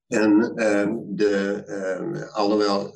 En 0.07 0.53
uh, 0.55 0.95
de, 1.07 1.63
uh, 1.67 2.35
alhoewel 2.35 2.93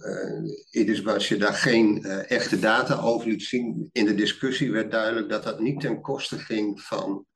uh, 0.70 1.28
je 1.28 1.36
daar 1.38 1.54
geen 1.54 2.04
echte 2.04 2.58
data 2.58 3.00
over 3.00 3.28
liet 3.28 3.42
zien, 3.42 3.88
in 3.92 4.04
de 4.04 4.14
discussie 4.14 4.72
werd 4.72 4.90
duidelijk 4.90 5.28
dat 5.28 5.42
dat 5.42 5.60
niet 5.60 5.80
ten 5.80 6.00
koste 6.00 6.38
ging 6.38 6.80
van 6.80 7.26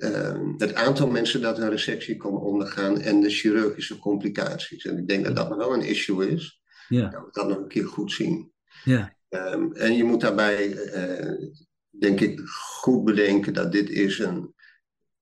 Ehm, 0.00 0.52
het 0.56 0.74
aantal 0.74 1.10
mensen 1.10 1.40
dat 1.40 1.58
een 1.58 1.70
resectie 1.70 2.16
kon 2.16 2.38
ondergaan 2.38 3.00
en 3.00 3.20
de 3.20 3.30
chirurgische 3.30 3.98
complicaties. 3.98 4.84
En 4.84 4.98
ik 4.98 5.08
denk 5.08 5.24
dat 5.24 5.36
dat 5.36 5.48
nog 5.48 5.58
wel 5.58 5.74
een 5.74 5.86
issue 5.86 6.30
is. 6.30 6.62
Ja. 6.88 7.08
Dat 7.08 7.24
we 7.24 7.28
dat 7.32 7.48
nog 7.48 7.58
een 7.58 7.68
keer 7.68 7.86
goed 7.86 8.12
zien. 8.12 8.52
Ja. 8.84 9.16
Um, 9.30 9.72
en 9.72 9.96
je 9.96 10.04
moet 10.04 10.20
daarbij, 10.20 10.68
uh, 10.68 11.50
denk 11.88 12.20
ik, 12.20 12.40
goed 12.80 13.04
bedenken 13.04 13.54
dat 13.54 13.72
dit 13.72 13.90
is 13.90 14.18
een, 14.18 14.54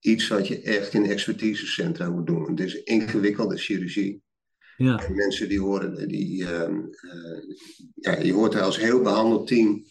iets 0.01 0.29
wat 0.29 0.49
je 0.49 0.61
echt 0.63 0.95
in 0.95 1.07
expertisecentra 1.07 2.11
moet 2.11 2.27
doen. 2.27 2.51
Het 2.51 2.61
is 2.61 2.83
ingewikkelde 2.83 3.57
chirurgie. 3.57 4.23
Ja. 4.77 5.07
En 5.07 5.15
mensen 5.15 5.49
die 5.49 5.61
horen, 5.61 6.09
die, 6.09 6.43
uh, 6.43 6.79
ja, 7.95 8.19
je 8.19 8.33
hoort 8.33 8.55
er 8.55 8.61
als 8.61 8.79
heel 8.79 9.03
behandeld 9.03 9.47
team 9.47 9.85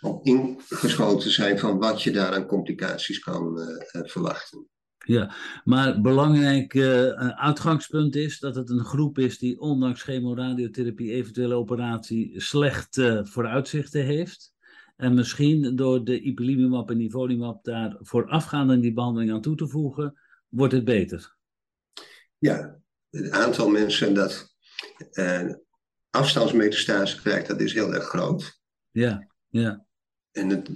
op 0.00 0.26
ingeschoten 0.26 1.30
zijn 1.30 1.58
van 1.58 1.78
wat 1.78 2.02
je 2.02 2.10
daar 2.10 2.32
aan 2.32 2.46
complicaties 2.46 3.18
kan 3.18 3.58
uh, 3.58 4.02
verwachten. 4.08 4.68
Ja, 5.04 5.34
maar 5.64 6.00
belangrijk 6.00 6.74
uh, 6.74 7.08
uitgangspunt 7.28 8.16
is 8.16 8.38
dat 8.38 8.54
het 8.54 8.70
een 8.70 8.84
groep 8.84 9.18
is 9.18 9.38
die 9.38 9.60
ondanks 9.60 10.02
chemoradiotherapie, 10.02 11.12
eventuele 11.12 11.54
operatie, 11.54 12.40
slecht 12.40 12.96
uh, 12.96 13.24
vooruitzichten 13.24 14.04
heeft. 14.04 14.52
En 14.96 15.14
misschien 15.14 15.76
door 15.76 16.04
de 16.04 16.20
ipilimumab 16.20 16.90
en 16.90 16.96
nivolumab 16.96 17.64
daar 17.64 17.96
voorafgaand 18.00 18.70
aan 18.70 18.80
die 18.80 18.92
behandeling 18.92 19.32
aan 19.32 19.40
toe 19.40 19.56
te 19.56 19.68
voegen, 19.68 20.18
wordt 20.48 20.72
het 20.72 20.84
beter. 20.84 21.36
Ja, 22.38 22.80
het 23.10 23.30
aantal 23.30 23.68
mensen 23.68 24.14
dat 24.14 24.54
uh, 25.12 25.52
afstandsmetastase 26.10 27.20
krijgt, 27.20 27.48
dat 27.48 27.60
is 27.60 27.72
heel 27.72 27.94
erg 27.94 28.04
groot. 28.04 28.60
Ja, 28.90 29.26
ja. 29.48 29.84
En, 30.32 30.48
het, 30.48 30.68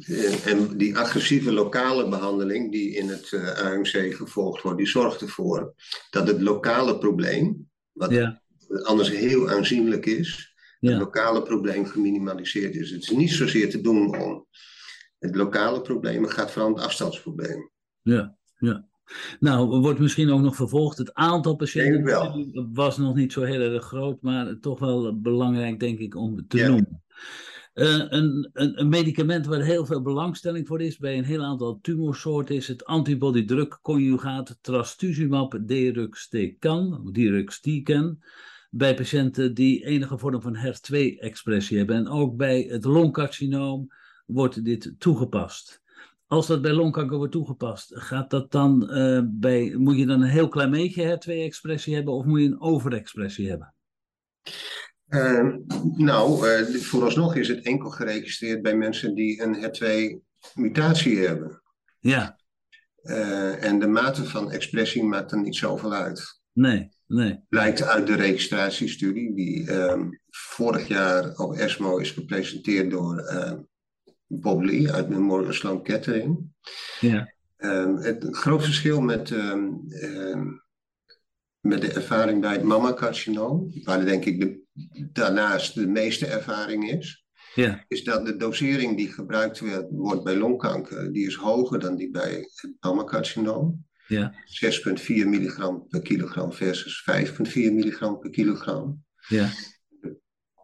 en, 0.44 0.76
die 0.76 0.98
agressieve 0.98 1.52
lokale 1.52 2.08
behandeling 2.08 2.72
die 2.72 2.94
in 2.94 3.08
het 3.08 3.32
eh, 3.32 3.58
AMC 3.58 4.14
gevolgd 4.14 4.62
wordt, 4.62 4.78
die 4.78 4.86
zorgt 4.86 5.20
ervoor 5.20 5.75
dat 6.10 6.26
het 6.28 6.40
lokale 6.40 6.98
probleem, 6.98 7.70
wat 7.92 8.38
anders 8.82 9.10
heel 9.10 9.50
aanzienlijk 9.50 10.06
is, 10.06 10.54
het 10.80 10.98
lokale 10.98 11.42
probleem 11.42 11.86
geminimaliseerd 11.86 12.75
is. 12.75 12.90
Het 12.90 13.02
is 13.02 13.10
niet 13.10 13.30
zozeer 13.30 13.70
te 13.70 13.80
doen 13.80 14.18
om 14.18 14.46
het 15.18 15.36
lokale 15.36 15.80
probleem, 15.80 16.22
het 16.22 16.32
gaat 16.32 16.50
vooral 16.50 16.70
om 16.70 16.76
het 16.76 16.84
afstandsprobleem. 16.84 17.70
Ja, 18.02 18.36
ja. 18.58 18.88
Nou, 19.40 19.80
wordt 19.80 19.98
misschien 19.98 20.30
ook 20.30 20.40
nog 20.40 20.56
vervolgd. 20.56 20.98
Het 20.98 21.14
aantal 21.14 21.56
patiënten 21.56 22.70
was 22.72 22.96
nog 22.96 23.14
niet 23.14 23.32
zo 23.32 23.42
heel 23.42 23.60
erg 23.60 23.84
groot, 23.84 24.22
maar 24.22 24.58
toch 24.60 24.78
wel 24.78 25.20
belangrijk, 25.20 25.80
denk 25.80 25.98
ik, 25.98 26.14
om 26.14 26.48
te 26.48 26.66
noemen. 26.66 27.02
Uh, 27.76 28.04
een, 28.09 28.50
een, 28.52 28.80
een, 28.80 28.88
medicament 28.88 29.47
waar 29.47 29.61
heel 29.61 29.87
veel 29.87 30.02
belangstelling 30.02 30.66
voor 30.66 30.80
is 30.80 30.97
bij 30.97 31.18
een 31.18 31.25
heel 31.25 31.42
aantal 31.42 31.78
tumorsoorten 31.80 32.54
is 32.54 32.68
het 32.68 32.85
antibody-drug 32.85 33.80
conjugaat 33.80 34.59
trastuzumab 34.61 35.59
deruxtecan, 35.61 37.09
deruxtecan, 37.12 38.23
bij 38.71 38.95
patiënten 38.95 39.54
die 39.54 39.85
enige 39.85 40.18
vorm 40.18 40.42
van 40.42 40.56
HER2-expressie 40.56 41.78
hebben. 41.78 41.97
En 41.97 42.09
ook 42.09 42.37
bij 42.37 42.61
het 42.61 42.85
longcarcinoom 42.85 43.92
wordt 44.26 44.64
dit 44.64 44.95
toegepast. 44.99 45.83
Als 46.26 46.47
dat 46.47 46.62
bij 46.62 46.73
longkanker 46.73 47.16
wordt 47.16 47.33
toegepast, 47.33 47.97
gaat 47.97 48.30
dat 48.30 48.52
dan, 48.52 48.99
uh, 48.99 49.21
bij, 49.25 49.75
moet 49.76 49.97
je 49.97 50.06
dan 50.06 50.23
een 50.23 50.28
heel 50.28 50.49
klein 50.49 50.71
beetje 50.71 51.18
HER2-expressie 51.18 51.95
hebben 51.95 52.14
of 52.14 52.25
moet 52.25 52.40
je 52.40 52.47
een 52.47 52.61
overexpressie 52.61 53.49
hebben? 53.49 53.75
Uh, 55.08 55.54
nou, 55.96 56.48
uh, 56.48 56.80
vooralsnog 56.80 57.36
is 57.36 57.48
het 57.48 57.64
enkel 57.64 57.90
geregistreerd 57.90 58.62
bij 58.62 58.76
mensen 58.76 59.14
die 59.14 59.42
een 59.42 59.56
HER2-mutatie 59.56 61.18
hebben. 61.18 61.62
Ja. 62.00 62.38
Uh, 63.02 63.64
en 63.64 63.78
de 63.78 63.86
mate 63.86 64.25
van 64.25 64.50
expressie 64.50 65.02
maakt 65.02 65.32
er 65.32 65.40
niet 65.40 65.56
zoveel 65.56 65.92
uit. 65.92 66.40
Nee, 66.52 66.90
nee. 67.06 67.40
Blijkt 67.48 67.82
uit 67.82 68.06
de 68.06 68.14
registratiestudie 68.14 69.34
die 69.34 69.72
um, 69.72 70.20
vorig 70.30 70.88
jaar 70.88 71.36
op 71.36 71.54
ESMO 71.54 71.98
is 71.98 72.10
gepresenteerd 72.10 72.90
door 72.90 73.20
uh, 73.20 73.52
Bob 74.26 74.62
Lee 74.62 74.92
uit 74.92 75.08
Memorial 75.08 75.52
Sloan 75.52 75.82
Kettering. 75.82 76.38
Ja. 77.00 77.34
Um, 77.58 77.96
het 77.96 78.26
groot 78.30 78.64
verschil 78.64 79.00
met 79.00 79.30
met 81.60 81.80
de 81.80 81.92
ervaring 81.92 82.40
bij 82.40 82.52
het 82.52 82.62
mammacarcinoom, 82.62 83.70
waar 83.84 84.04
denk 84.04 84.25
ik 84.25 84.40
de, 84.40 84.65
daarnaast 85.12 85.75
de 85.75 85.87
meeste 85.87 86.26
ervaring 86.26 86.90
is, 86.90 87.26
ja. 87.54 87.85
is 87.88 88.04
dat 88.04 88.26
de 88.26 88.37
dosering 88.37 88.97
die 88.97 89.12
gebruikt 89.12 89.62
wordt 89.90 90.25
bij 90.25 90.37
longkanker, 90.37 91.12
die 91.12 91.26
is 91.26 91.35
hoger 91.35 91.78
dan 91.78 91.97
die 91.97 92.11
bij 92.11 92.33
het 92.33 92.75
mammacarcinoom. 92.80 93.85
Ja. 94.09 94.35
6,4 94.35 95.06
milligram 95.06 95.87
per 95.88 96.02
kilogram 96.02 96.52
versus 96.52 97.04
5,4 97.26 97.52
milligram 97.52 98.18
per 98.18 98.30
kilogram. 98.30 99.04
Ja. 99.28 99.50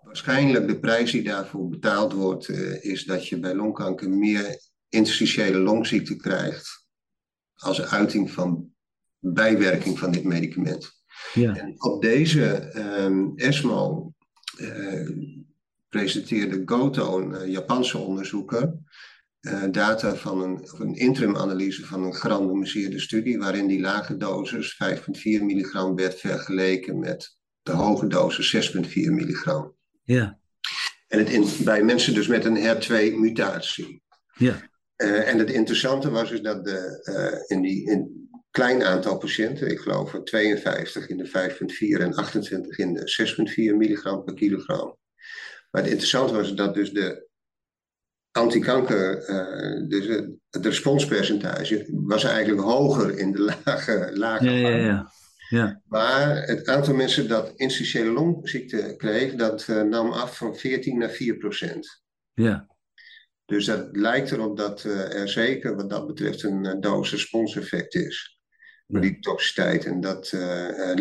Waarschijnlijk 0.02 0.68
de 0.68 0.78
prijs 0.78 1.10
die 1.10 1.22
daarvoor 1.22 1.68
betaald 1.68 2.12
wordt, 2.12 2.48
uh, 2.48 2.84
is 2.84 3.04
dat 3.04 3.28
je 3.28 3.38
bij 3.38 3.54
longkanker 3.54 4.10
meer 4.10 4.60
interstitiële 4.88 5.58
longziekte 5.58 6.16
krijgt 6.16 6.86
als 7.54 7.82
uiting 7.82 8.30
van 8.30 8.72
bijwerking 9.18 9.98
van 9.98 10.12
dit 10.12 10.24
medicament. 10.24 11.01
Ja. 11.34 11.56
En 11.56 11.74
op 11.82 12.02
deze 12.02 12.72
um, 13.00 13.32
ESMO 13.36 14.12
uh, 14.60 15.10
presenteerde 15.88 16.62
Goto, 16.64 17.20
een 17.20 17.30
uh, 17.30 17.52
Japanse 17.52 17.98
onderzoeker, 17.98 18.74
uh, 19.40 19.64
data 19.70 20.14
van 20.14 20.42
een, 20.42 20.68
een 20.78 20.94
interim-analyse 20.94 21.86
van 21.86 22.04
een 22.04 22.14
gerandomiseerde 22.14 23.00
studie, 23.00 23.38
waarin 23.38 23.66
die 23.66 23.80
lage 23.80 24.16
dosis 24.16 24.78
5,4 24.84 25.00
milligram 25.22 25.94
werd 25.94 26.20
vergeleken 26.20 26.98
met 26.98 27.36
de 27.62 27.72
hoge 27.72 28.06
dosis 28.06 28.72
6,4 28.76 28.92
milligram. 28.94 29.74
Ja. 30.02 30.38
En 31.08 31.18
het 31.18 31.30
in, 31.30 31.64
bij 31.64 31.82
mensen 31.82 32.14
dus 32.14 32.26
met 32.26 32.44
een 32.44 32.56
HER2-mutatie. 32.56 34.02
Ja. 34.34 34.70
Uh, 34.96 35.28
en 35.28 35.38
het 35.38 35.50
interessante 35.50 36.10
was 36.10 36.28
dus 36.28 36.40
dat 36.40 36.64
de, 36.64 37.00
uh, 37.48 37.56
in 37.56 37.62
die 37.62 37.90
in 37.90 38.21
klein 38.52 38.82
aantal 38.82 39.18
patiënten, 39.18 39.70
ik 39.70 39.78
geloof 39.78 40.20
52 40.24 41.08
in 41.08 41.16
de 41.16 41.28
5,4 41.96 42.00
en 42.00 42.14
28 42.14 42.78
in 42.78 42.94
de 42.94 43.34
6,4 43.72 43.76
milligram 43.76 44.24
per 44.24 44.34
kilogram. 44.34 44.96
Maar 45.70 45.82
het 45.82 45.90
interessante 45.90 46.34
was 46.34 46.54
dat 46.54 46.74
dus 46.74 46.92
de 46.92 47.28
antikanker, 48.30 49.28
uh, 49.28 49.88
dus 49.88 50.06
het 50.50 50.66
responspercentage 50.66 51.88
was 51.90 52.24
eigenlijk 52.24 52.60
hoger 52.60 53.18
in 53.18 53.32
de 53.32 53.38
lage, 53.64 54.10
lage 54.14 54.50
ja, 54.50 54.68
ja, 54.68 54.76
ja. 54.76 55.12
Ja. 55.52 55.80
Maar 55.88 56.42
het 56.42 56.68
aantal 56.68 56.94
mensen 56.94 57.28
dat 57.28 57.52
interstitiële 57.56 58.10
longziekte 58.10 58.94
kreeg, 58.96 59.34
dat 59.34 59.66
uh, 59.70 59.82
nam 59.82 60.12
af 60.12 60.36
van 60.36 60.56
14 60.56 60.98
naar 60.98 61.10
4 61.10 61.36
procent. 61.36 62.02
Ja. 62.32 62.66
Dus 63.44 63.64
dat 63.64 63.88
lijkt 63.92 64.30
erop 64.30 64.56
dat 64.56 64.84
uh, 64.84 65.20
er 65.20 65.28
zeker 65.28 65.76
wat 65.76 65.90
dat 65.90 66.06
betreft 66.06 66.42
een 66.42 66.64
uh, 66.64 66.80
dose-respons-effect 66.80 67.94
is. 67.94 68.40
Die 69.00 69.18
toxiciteit. 69.18 69.84
En 69.84 70.00
dat 70.00 70.30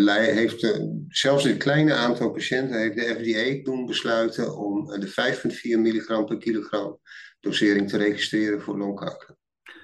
heeft, 0.05 0.81
zelfs 1.07 1.45
in 1.45 1.51
het 1.51 1.63
kleine 1.63 1.93
aantal 1.93 2.31
patiënten 2.31 2.79
heeft 2.79 2.95
de 2.95 3.15
FDA 3.15 3.71
toen 3.71 3.85
besluiten 3.85 4.57
om 4.57 4.85
de 4.85 5.33
5,4 5.75 5.79
milligram 5.79 6.25
per 6.25 6.37
kilogram 6.37 6.99
dosering 7.39 7.89
te 7.89 7.97
registreren 7.97 8.61
voor 8.61 8.77
longkanker. 8.77 9.35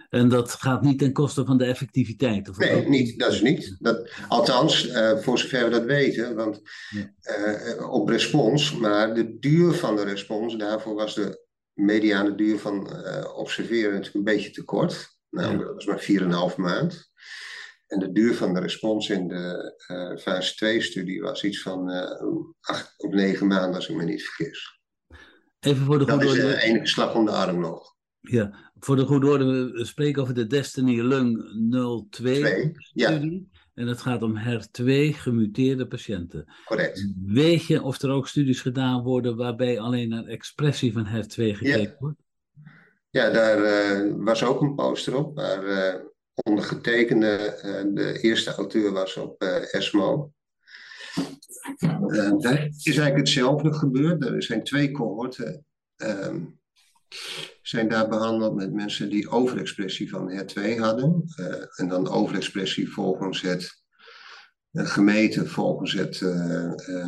En 0.10 0.30
dat 0.30 0.52
gaat 0.52 0.82
niet 0.82 1.00
ten 1.00 1.14
koste 1.14 1.46
van 1.46 1.58
de 1.58 1.66
effectiviteit? 1.66 2.50
Of 2.50 2.58
nee, 2.58 2.88
niet, 2.88 3.20
dat 3.20 3.32
is 3.32 3.42
niet. 3.42 3.76
Dat, 3.80 4.12
althans, 4.28 4.88
uh, 4.88 5.18
voor 5.18 5.40
zover 5.40 5.64
we 5.64 5.70
dat 5.70 5.84
weten, 5.84 6.36
want 6.36 6.62
uh, 6.94 7.92
op 7.92 8.10
respons, 8.10 8.74
maar 8.74 9.14
de 9.14 9.40
duur 9.40 9.74
van 9.74 9.96
de 9.96 10.04
respons, 10.04 10.58
daarvoor 10.58 10.96
was 10.96 11.16
de 11.16 11.46
mediane 11.74 12.36
duur 12.36 12.60
van 12.60 12.90
uh, 12.92 13.38
observeren 13.38 13.92
natuurlijk 13.92 14.16
een 14.16 14.36
beetje 14.36 14.52
te 14.52 14.64
kort. 14.64 15.16
Nou, 15.30 15.58
dat 15.58 15.74
was 15.74 15.86
maar 15.86 16.52
4,5 16.52 16.56
maand. 16.56 17.07
En 17.88 18.00
de 18.00 18.12
duur 18.12 18.36
van 18.36 18.53
de 18.53 18.60
respons 18.60 19.10
in 19.10 19.27
de 19.27 19.74
fase 20.20 20.77
2-studie 20.79 21.22
was 21.22 21.44
iets 21.44 21.62
van 21.62 21.89
8 22.60 22.94
of 22.98 23.12
9 23.12 23.48
maanden, 23.48 23.75
als 23.75 23.89
ik 23.89 23.96
me 23.96 24.03
niet 24.03 24.24
vergis. 24.24 24.79
Even 25.60 25.86
voor 25.86 26.00
de 26.00 26.06
dat 26.06 26.24
is 26.24 26.34
de 26.34 26.62
enige 26.62 26.88
slag 26.88 27.15
om 27.15 27.25
de 27.25 27.32
arm 27.32 27.60
nog. 27.60 27.96
Ja, 28.20 28.72
voor 28.79 28.96
de 28.96 29.06
goede 29.06 29.27
orde, 29.27 29.72
we 29.72 29.86
spreken 29.86 30.22
over 30.22 30.34
de 30.34 30.48
Destiny 30.48 31.01
Lung 31.01 31.38
02 31.72 32.08
Twee, 32.10 32.72
ja. 32.94 33.10
studie. 33.10 33.50
En 33.74 33.88
het 33.88 34.01
gaat 34.01 34.22
om 34.22 34.38
HER2 34.38 34.84
gemuteerde 35.15 35.88
patiënten. 35.88 36.53
Correct. 36.65 37.13
Weet 37.25 37.65
je 37.65 37.82
of 37.82 38.01
er 38.01 38.10
ook 38.10 38.27
studies 38.27 38.62
gedaan 38.62 39.03
worden 39.03 39.36
waarbij 39.36 39.79
alleen 39.79 40.10
naar 40.10 40.25
expressie 40.25 40.94
van 40.94 41.06
HER2 41.06 41.34
gekeken 41.36 41.82
Ja. 41.82 41.96
wordt? 42.00 42.20
Ja, 43.10 43.29
daar 43.29 43.63
eh, 43.63 44.13
was 44.17 44.44
ook 44.44 44.62
een 44.62 44.75
poster 44.75 45.15
op, 45.15 45.36
waar 45.36 45.63
eh, 45.63 46.01
ondergetekende 46.44 47.36
eh, 47.36 47.84
de 47.94 48.20
eerste 48.22 48.53
auteur 48.53 48.91
was 48.91 49.17
op 49.17 49.41
eh, 49.41 49.74
ESMO. 49.74 50.32
Eh, 51.77 52.38
daar 52.38 52.65
is 52.65 52.86
eigenlijk 52.86 53.17
hetzelfde 53.17 53.74
gebeurd. 53.74 54.25
Er 54.25 54.44
zijn 54.44 54.63
twee 54.63 54.91
cohorten 54.91 55.65
ehm, 55.96 56.39
zijn 57.62 57.88
daar 57.88 58.08
behandeld 58.08 58.56
met 58.56 58.74
mensen 58.74 59.10
die 59.10 59.29
overexpressie 59.29 60.10
van 60.10 60.32
HER2 60.32 60.77
hadden. 60.77 61.24
En 61.75 61.88
dan 61.88 62.08
overexpressie 62.08 62.89
volgens 62.89 63.41
het 63.41 63.86
gemeten 64.72 65.50
volgens 65.50 65.94
het 65.94 66.22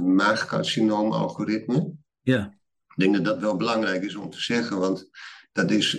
maagcarcinoom-algoritme. 0.03 1.91
Ja. 2.21 2.57
Ik 2.87 2.95
denk 2.95 3.15
dat 3.15 3.25
dat 3.25 3.39
wel 3.39 3.55
belangrijk 3.55 4.03
is 4.03 4.15
om 4.15 4.29
te 4.29 4.41
zeggen, 4.41 4.79
want 4.79 5.09
dat 5.51 5.71
is 5.71 5.93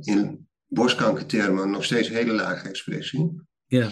in 0.00 0.48
borstkankertermen 0.72 1.70
nog 1.70 1.84
steeds 1.84 2.08
hele 2.08 2.32
lage 2.32 2.68
expressie. 2.68 3.40
Ja. 3.66 3.90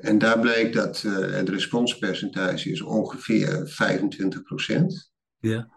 en 0.00 0.18
daar 0.18 0.40
bleek 0.40 0.72
dat 0.72 1.00
het 1.02 1.48
responspercentage 1.48 2.70
is 2.70 2.80
ongeveer 2.80 3.68
25%. 3.68 5.10
Ja. 5.40 5.68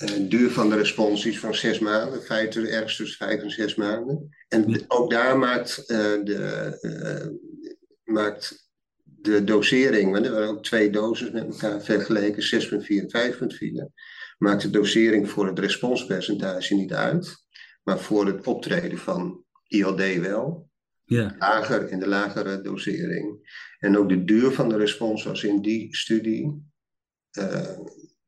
Uh, 0.00 0.28
duur 0.28 0.50
van 0.50 0.68
de 0.68 0.76
respons 0.76 1.26
is 1.26 1.38
van 1.38 1.54
zes 1.54 1.78
maanden, 1.78 2.22
feitelijk 2.22 2.72
ergens 2.72 2.96
tussen 2.96 3.26
vijf 3.26 3.42
en 3.42 3.50
zes 3.50 3.74
maanden. 3.74 4.28
En 4.48 4.68
ja. 4.68 4.78
ook 4.88 5.10
daar 5.10 5.38
maakt, 5.38 5.78
uh, 5.78 5.96
de, 6.24 6.78
uh, 6.80 7.28
maakt 8.14 8.70
de 9.04 9.44
dosering, 9.44 10.12
want 10.12 10.26
er 10.26 10.32
waren 10.32 10.48
ook 10.48 10.64
twee 10.64 10.90
doses 10.90 11.30
met 11.30 11.46
elkaar 11.46 11.82
vergeleken, 11.82 12.42
6,4 12.42 13.06
en 13.06 13.32
5,4, 13.90 13.92
maakt 14.38 14.62
de 14.62 14.70
dosering 14.70 15.30
voor 15.30 15.46
het 15.46 15.58
responspercentage 15.58 16.74
niet 16.74 16.92
uit, 16.92 17.44
maar 17.82 17.98
voor 17.98 18.26
het 18.26 18.46
optreden 18.46 18.98
van 18.98 19.44
ILD 19.66 20.16
wel. 20.18 20.68
Ja. 21.04 21.36
Lager 21.38 21.90
in 21.90 21.98
de 21.98 22.08
lagere 22.08 22.60
dosering. 22.60 23.48
En 23.78 23.98
ook 23.98 24.08
de 24.08 24.24
duur 24.24 24.52
van 24.52 24.68
de 24.68 24.76
respons 24.76 25.24
was 25.24 25.44
in 25.44 25.60
die 25.60 25.96
studie 25.96 26.68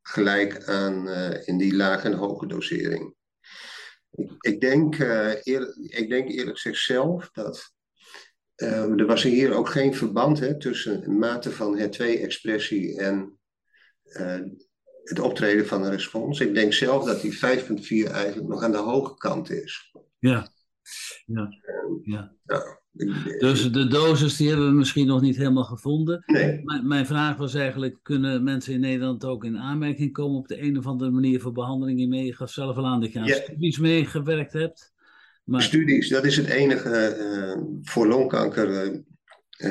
gelijk 0.02 0.64
aan 0.64 1.08
uh, 1.08 1.46
in 1.46 1.58
die 1.58 1.76
lage 1.76 2.06
en 2.06 2.12
hoge 2.12 2.46
dosering. 2.46 3.14
Ik, 4.10 4.32
ik, 4.40 4.60
denk, 4.60 4.98
uh, 4.98 5.34
eer, 5.42 5.74
ik 5.80 6.08
denk 6.08 6.28
eerlijk 6.28 6.58
gezegd 6.58 6.82
zelf 6.82 7.30
dat 7.32 7.72
uh, 8.56 9.00
er 9.00 9.06
was 9.06 9.22
hier 9.22 9.54
ook 9.54 9.68
geen 9.68 9.94
verband 9.94 10.38
hè, 10.38 10.58
tussen 10.58 11.18
mate 11.18 11.50
van 11.50 11.78
HER2-expressie 11.78 12.98
en 12.98 13.40
het 15.02 15.20
optreden 15.20 15.66
van 15.66 15.84
een 15.84 15.90
respons. 15.90 16.40
Ik 16.40 16.54
denk 16.54 16.72
zelf 16.72 17.04
dat 17.04 17.20
die 17.20 17.34
5.4 17.34 17.38
eigenlijk 18.12 18.48
nog 18.48 18.62
aan 18.62 18.72
de 18.72 18.78
hoge 18.78 19.14
kant 19.16 19.50
is. 19.50 19.92
Ja. 20.18 20.48
Ja. 21.26 21.48
ja. 22.02 22.32
ja. 22.44 22.80
Dus 23.38 23.72
de 23.72 23.88
dosis 23.88 24.36
die 24.36 24.48
hebben 24.48 24.66
we 24.66 24.72
misschien 24.72 25.06
nog 25.06 25.20
niet 25.20 25.36
helemaal 25.36 25.64
gevonden. 25.64 26.22
Nee. 26.26 26.60
M 26.64 26.86
mijn 26.86 27.06
vraag 27.06 27.36
was 27.36 27.54
eigenlijk, 27.54 27.98
kunnen 28.02 28.42
mensen 28.42 28.72
in 28.72 28.80
Nederland 28.80 29.24
ook 29.24 29.44
in 29.44 29.58
aanmerking 29.58 30.12
komen 30.12 30.38
op 30.38 30.48
de 30.48 30.62
een 30.62 30.78
of 30.78 30.86
andere 30.86 31.10
manier 31.10 31.40
voor 31.40 31.52
behandelingen 31.52 32.08
mee? 32.08 32.24
Je 32.24 32.34
gaf 32.34 32.50
zelf 32.50 32.76
al 32.76 32.86
aan 32.86 33.00
dat 33.00 33.12
je 33.12 33.18
aan 33.18 33.26
Ja. 33.26 33.34
studies 33.34 33.78
meegewerkt 33.78 34.52
hebt. 34.52 34.92
Maar 35.44 35.62
Studies, 35.62 36.08
dat 36.08 36.24
is 36.24 36.36
het 36.36 36.46
enige 36.46 36.90
eh, 36.90 37.62
voor 37.82 38.06
longkanker 38.06 38.82
eh, 38.82 38.98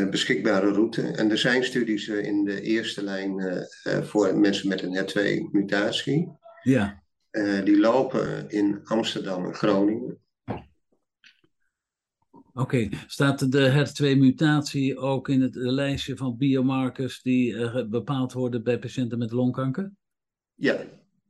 beschikbare 0.10 0.71
route. 0.71 1.01
En 1.01 1.32
er 1.32 1.38
zijn 1.38 1.63
studies 1.63 2.08
eh, 2.08 2.25
in 2.25 2.43
de 2.43 2.62
eerste 2.62 3.04
lijn 3.04 3.39
eh, 3.39 3.62
eh, 3.84 4.04
voor 4.04 4.38
mensen 4.38 4.67
met 4.67 4.82
een 4.82 4.95
HER2-mutatie. 4.97 6.32
ja, 6.63 6.99
Eh, 7.32 7.63
die 7.65 7.80
lopen 7.80 8.49
in 8.49 8.80
Amsterdam 8.84 9.45
en 9.45 9.54
Groningen. 9.54 10.17
oké. 12.54 12.89
Staat 13.08 13.51
de 13.51 13.69
HER2-mutatie 13.71 14.97
ook 14.97 15.30
in 15.30 15.41
het 15.41 15.56
lijstje 15.56 16.17
van 16.17 16.38
biomarkers 16.38 17.21
die 17.21 17.56
eh, 17.58 17.89
bepaald 17.89 18.34
worden 18.34 18.63
bij 18.63 18.80
patiënten 18.80 19.17
met 19.17 19.32
longkanker? 19.32 19.91
Ja, 20.56 20.84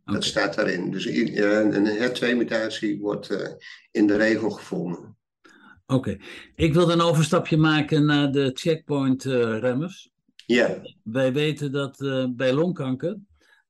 dat 0.06 0.24
staat 0.24 0.56
daarin. 0.56 0.92
Dus 0.92 1.06
eh, 1.06 1.60
een 1.60 1.86
HER2-mutatie 1.88 3.00
wordt 3.00 3.30
eh, 3.30 3.48
in 3.92 4.08
de 4.08 4.16
regel 4.16 4.50
gevonden. 4.50 5.18
Oké. 5.92 6.18
Ik 6.56 6.74
wil 6.74 6.92
een 6.92 7.02
overstapje 7.02 7.58
maken 7.58 8.06
naar 8.06 8.32
de 8.32 8.52
checkpoint-remmers. 8.54 10.10
Ja, 10.46 10.82
Wij 11.04 11.34
weten 11.34 11.72
dat 11.72 12.02
eh, 12.02 12.26
bij 12.30 12.54
longkanker, 12.54 13.18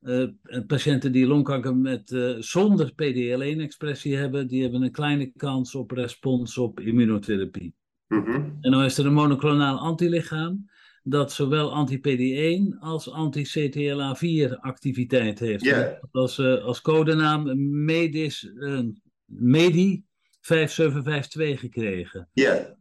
eh, 0.01 0.27
patiënten 0.67 1.11
die 1.11 1.27
longkanker 1.27 1.75
met, 1.75 2.11
eh, 2.11 2.35
zonder 2.39 2.91
PD-L1-expressie 2.93 4.15
hebben, 4.15 4.47
die 4.47 4.61
hebben 4.61 4.81
een 4.81 4.91
kleine 4.91 5.31
kans 5.35 5.75
op 5.75 5.91
respons 5.91 6.57
op 6.57 6.79
immunotherapie. 6.79 7.73
mhm. 8.07 8.41
En 8.61 8.71
dan 8.71 8.83
is 8.83 8.97
er 8.97 9.05
een 9.05 9.13
monoclonaal 9.13 9.77
antilichaam 9.77 10.69
dat 11.03 11.31
zowel 11.31 11.73
anti-PD1 11.73 12.77
als 12.79 13.09
anti-CTLA4 13.09 14.57
activiteit 14.59 15.39
heeft. 15.39 15.63
Ja. 15.63 15.99
Als, 16.11 16.37
eh, 16.37 16.63
als 16.63 16.81
codenaam 16.81 17.51
MEDIS, 17.85 18.51
eh, 18.59 18.79
MEDI 19.25 20.03
5752 20.41 21.59
gekregen. 21.59 22.29
ja. 22.33 22.79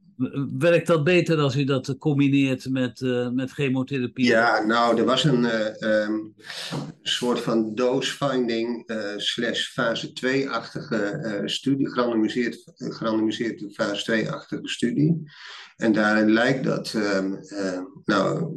Werkt 0.58 0.86
dat 0.86 1.04
beter 1.04 1.38
als 1.38 1.56
u 1.56 1.64
dat 1.64 1.98
combineert 1.98 2.70
met, 2.70 3.00
eh, 3.00 3.28
met 3.28 3.50
chemotherapie? 3.50 4.24
Ja, 4.24 4.64
nou, 4.64 4.98
er 4.98 5.04
was 5.04 5.24
een 5.24 5.44
eh, 5.44 5.82
ehm, 5.82 6.18
soort 7.02 7.40
van 7.40 7.74
dose-finding 7.74 8.86
eh, 8.86 9.12
slash 9.16 9.66
fase 9.66 10.12
2-achtige 10.12 10.96
eh, 10.96 11.46
studie, 11.46 11.88
gerandomiseerd, 11.90 12.62
gerandomiseerde 12.74 13.70
fase 13.70 14.24
2-achtige 14.24 14.68
studie. 14.68 15.30
En 15.76 15.92
daarin 15.92 16.32
lijkt 16.32 16.64
dat, 16.64 16.94
ehm, 16.94 17.34
eh, 17.34 17.80
nou, 18.04 18.54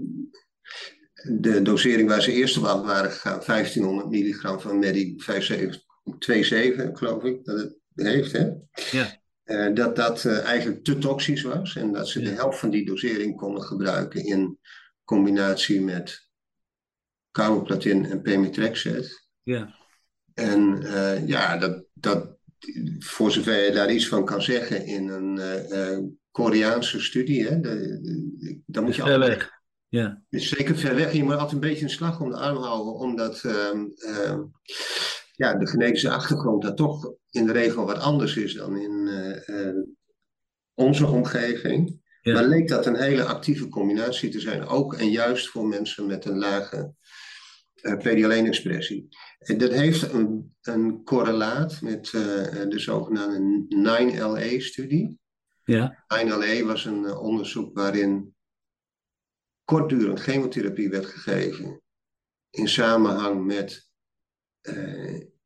de 1.40 1.62
dosering 1.62 2.10
waar 2.10 2.22
ze 2.22 2.32
eerst 2.32 2.58
op 2.58 2.64
waren 2.64 3.12
gegaan, 3.12 3.42
1500 3.46 4.10
milligram 4.10 4.60
van 4.60 4.80
Medi 4.80 5.14
527, 5.18 6.98
geloof 6.98 7.24
ik, 7.24 7.46
dat 7.46 7.60
het 7.60 7.82
heeft, 7.96 8.32
hè? 8.32 8.50
Ja. 8.92 9.22
Eh, 9.44 9.74
dat 9.74 9.96
dat 9.96 10.26
eh, 10.26 10.46
eigenlijk 10.46 10.84
te 10.84 10.98
toxisch 10.98 11.42
was 11.42 11.76
en 11.76 11.92
dat 11.92 12.08
ze 12.08 12.22
de 12.22 12.30
helft 12.30 12.60
van 12.60 12.70
die 12.70 12.86
dosering 12.86 13.36
konden 13.36 13.64
gebruiken 13.64 14.26
in 14.26 14.60
combinatie 15.04 15.82
met 15.82 16.28
carboplatin 17.32 18.06
en 18.06 18.22
pemetrexed. 18.22 19.28
Ja. 19.44 19.76
En 20.34 20.82
ja, 21.28 21.58
dat, 21.58 21.86
dat, 21.94 22.38
voor 23.00 23.32
zover 23.32 23.66
je 23.66 23.72
daar 23.72 23.92
iets 23.92 24.08
van 24.08 24.26
kan 24.26 24.42
zeggen 24.42 24.86
in 24.86 25.08
een 25.08 26.20
Koreaanse 26.32 27.00
studie, 27.02 27.48
hè, 27.48 27.60
dan 28.66 28.84
moet 28.84 28.96
je 28.96 29.02
altijd. 29.02 29.38
Weg. 29.38 29.62
Ja. 29.94 30.22
Zeker 30.30 30.78
ver 30.78 30.96
weg. 30.96 31.14
Je 31.14 31.24
moet 31.24 31.34
altijd 31.34 31.52
een 31.52 31.60
beetje 31.60 31.84
een 31.84 31.90
slag 31.90 32.20
om 32.20 32.30
de 32.30 32.38
arm 32.38 32.58
houden, 32.58 32.94
omdat 32.94 33.44
ehm, 33.44 33.86
ehm, 33.96 34.42
ja, 35.36 35.54
de 35.54 35.68
genetische 35.68 36.10
achtergrond 36.10 36.62
daar 36.62 36.76
toch 36.76 37.14
in 37.30 37.46
de 37.46 37.52
regel 37.52 37.86
wat 37.86 38.00
anders 38.00 38.36
is 38.36 38.54
dan 38.54 38.78
in 38.78 39.10
onze 40.74 41.06
omgeving. 41.08 42.02
Maar 42.24 42.44
leek 42.44 42.68
dat 42.68 42.86
een 42.86 42.96
hele 42.96 43.24
actieve 43.24 43.70
combinatie 43.70 44.30
te 44.30 44.40
zijn, 44.40 44.66
ook 44.66 44.94
en 44.94 45.10
juist 45.10 45.48
voor 45.50 45.68
mensen 45.68 46.06
met 46.06 46.26
een 46.26 46.38
lage 46.38 46.94
uh, 47.82 47.94
PD-L1-expressie. 47.94 49.08
En 49.40 49.58
dat 49.58 49.72
heeft 49.72 50.14
een, 50.14 50.56
een 50.62 51.04
correlaat 51.04 51.82
met 51.82 52.06
uh, 52.06 52.22
de 52.70 52.80
zogenaamde 52.80 53.66
9LA-studie. 54.14 55.20
Ja. 55.64 56.06
9LA 56.16 56.66
was 56.66 56.86
een 56.86 57.04
uh, 57.04 57.22
onderzoek 57.22 57.78
waarin 57.78 58.36
kortdurend 59.64 60.20
chemotherapie 60.20 60.90
werd 60.90 61.06
gegeven 61.06 61.82
in 62.50 62.68
samenhang 62.68 63.46
met 63.46 63.92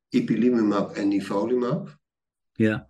ipilimumab 0.09 0.95
en 0.95 1.07
nivolumab. 1.07 1.97
Ja. 2.53 2.87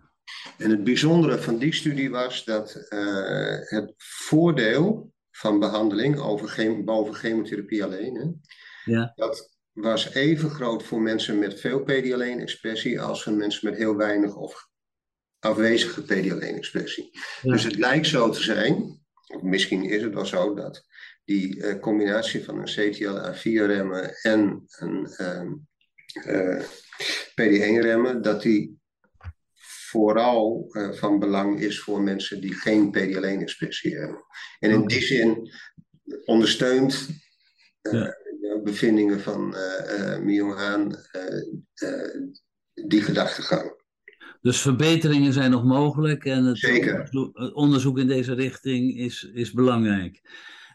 En 0.58 0.70
het 0.70 0.84
bijzondere 0.84 1.38
van 1.38 1.58
die 1.58 1.74
studie 1.74 2.10
was 2.10 2.44
dat 2.44 2.86
uh, 2.88 3.58
het 3.60 3.94
voordeel 3.96 5.12
van 5.30 5.58
behandeling 5.58 6.18
over 6.18 6.84
boven 6.84 7.14
chemotherapie 7.14 7.84
alleen, 7.84 8.14
hè, 8.14 8.26
ja. 8.92 9.12
dat 9.14 9.58
was 9.72 10.14
even 10.14 10.50
groot 10.50 10.82
voor 10.82 11.00
mensen 11.00 11.38
met 11.38 11.60
veel 11.60 11.82
PD-L1-expressie 11.82 13.00
als 13.00 13.22
voor 13.22 13.32
mensen 13.32 13.70
met 13.70 13.78
heel 13.78 13.96
weinig 13.96 14.36
of 14.36 14.68
afwezige 15.38 16.02
PD-L1-expressie. 16.02 17.10
Dus 17.42 17.64
het 17.64 17.76
lijkt 17.76 18.06
zo 18.06 18.30
te 18.30 18.42
zijn, 18.42 19.00
of 19.26 19.42
misschien 19.42 19.84
is 19.84 20.02
het 20.02 20.14
wel 20.14 20.26
zo, 20.26 20.54
dat 20.54 20.86
die 21.24 21.56
uh, 21.56 21.80
combinatie 21.80 22.44
van 22.44 22.58
een 22.58 22.70
CTLA4-remmen 22.70 24.20
en 24.22 24.64
een 24.78 25.67
uh, 26.14 26.62
PD-1-remmen, 27.34 28.22
dat 28.22 28.42
die 28.42 28.78
vooral 29.88 30.68
uh, 30.70 30.92
van 30.92 31.18
belang 31.18 31.60
is 31.60 31.80
voor 31.80 32.02
mensen 32.02 32.40
die 32.40 32.54
geen 32.54 32.90
PD-L1-expressie 32.90 33.96
hebben. 33.96 34.24
En 34.58 34.70
in 34.70 34.86
die 34.86 35.02
zin 35.02 35.50
ondersteunt 36.24 37.08
ja. 37.82 38.16
de 38.40 38.60
bevindingen 38.64 39.20
van 39.20 39.54
Mion 40.22 40.50
Haan 40.50 40.96
die 42.74 43.02
gedachtegang. 43.02 43.76
Dus 44.40 44.60
verbeteringen 44.60 45.32
zijn 45.32 45.50
nog 45.50 45.64
mogelijk 45.64 46.24
en 46.24 46.44
het 46.44 46.58
Zeker. 46.58 47.08
onderzoek 47.54 47.98
in 47.98 48.06
deze 48.06 48.34
richting 48.34 48.96
is, 48.96 49.30
is 49.32 49.52
belangrijk. 49.52 50.20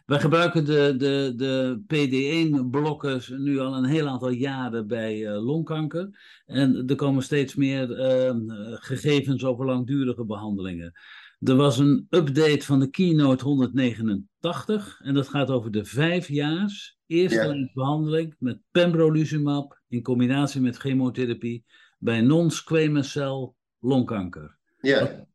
Wij 0.04 0.20
gebruiken 0.20 0.64
de, 0.64 0.94
de, 0.96 1.32
de 1.36 1.80
PD1-blokkers 1.86 3.28
nu 3.28 3.58
al 3.58 3.76
een 3.76 3.84
heel 3.84 4.08
aantal 4.08 4.30
jaren 4.30 4.86
bij 4.86 5.18
uh, 5.18 5.44
longkanker. 5.44 6.08
En 6.46 6.86
er 6.86 6.96
komen 6.96 7.22
steeds 7.22 7.54
meer 7.54 7.90
uh, 7.90 8.34
gegevens 8.74 9.44
over 9.44 9.66
langdurige 9.66 10.24
behandelingen. 10.24 10.92
Er 11.38 11.56
was 11.56 11.78
een 11.78 12.06
update 12.10 12.64
van 12.64 12.80
de 12.80 12.90
Keynote 12.90 13.44
189 13.44 15.00
en 15.02 15.14
dat 15.14 15.28
gaat 15.28 15.50
over 15.50 15.70
de 15.70 15.84
vijfjaars 15.84 16.98
eerste 17.06 17.54
ja. 17.54 17.70
behandeling 17.74 18.34
met 18.38 18.58
pembrolizumab 18.70 19.80
in 19.88 20.02
combinatie 20.02 20.60
met 20.60 20.76
chemotherapie 20.76 21.64
bij 21.98 22.20
non-squamous 22.20 23.10
cell 23.10 23.52
longkanker. 23.78 24.58
Ja. 24.80 25.26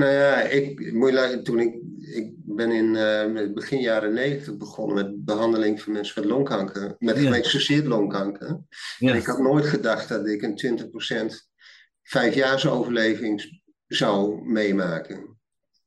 Nou 0.00 0.12
ja, 0.12 0.40
ik, 0.40 0.92
moet 0.92 1.10
je 1.10 1.40
toen 1.42 1.60
ik, 1.60 1.74
ik 2.00 2.32
ben 2.36 2.70
in 2.70 2.94
uh, 2.94 3.52
begin 3.54 3.80
jaren 3.80 4.12
negentig 4.12 4.56
begonnen 4.56 4.94
met 4.96 5.24
behandeling 5.24 5.82
van 5.82 5.92
mensen 5.92 6.22
met 6.22 6.30
longkanker, 6.30 6.94
met 6.98 7.16
ja. 7.16 7.22
gemetastaseerd 7.22 7.86
longkanker. 7.86 8.60
Ja. 8.98 9.10
En 9.10 9.16
ik 9.16 9.26
had 9.26 9.38
nooit 9.38 9.66
gedacht 9.66 10.08
dat 10.08 10.26
ik 10.26 10.42
een 10.42 10.80
20% 11.32 11.34
vijfjaars 12.02 12.66
overleving 12.66 13.62
zou 13.86 14.42
meemaken. 14.44 15.38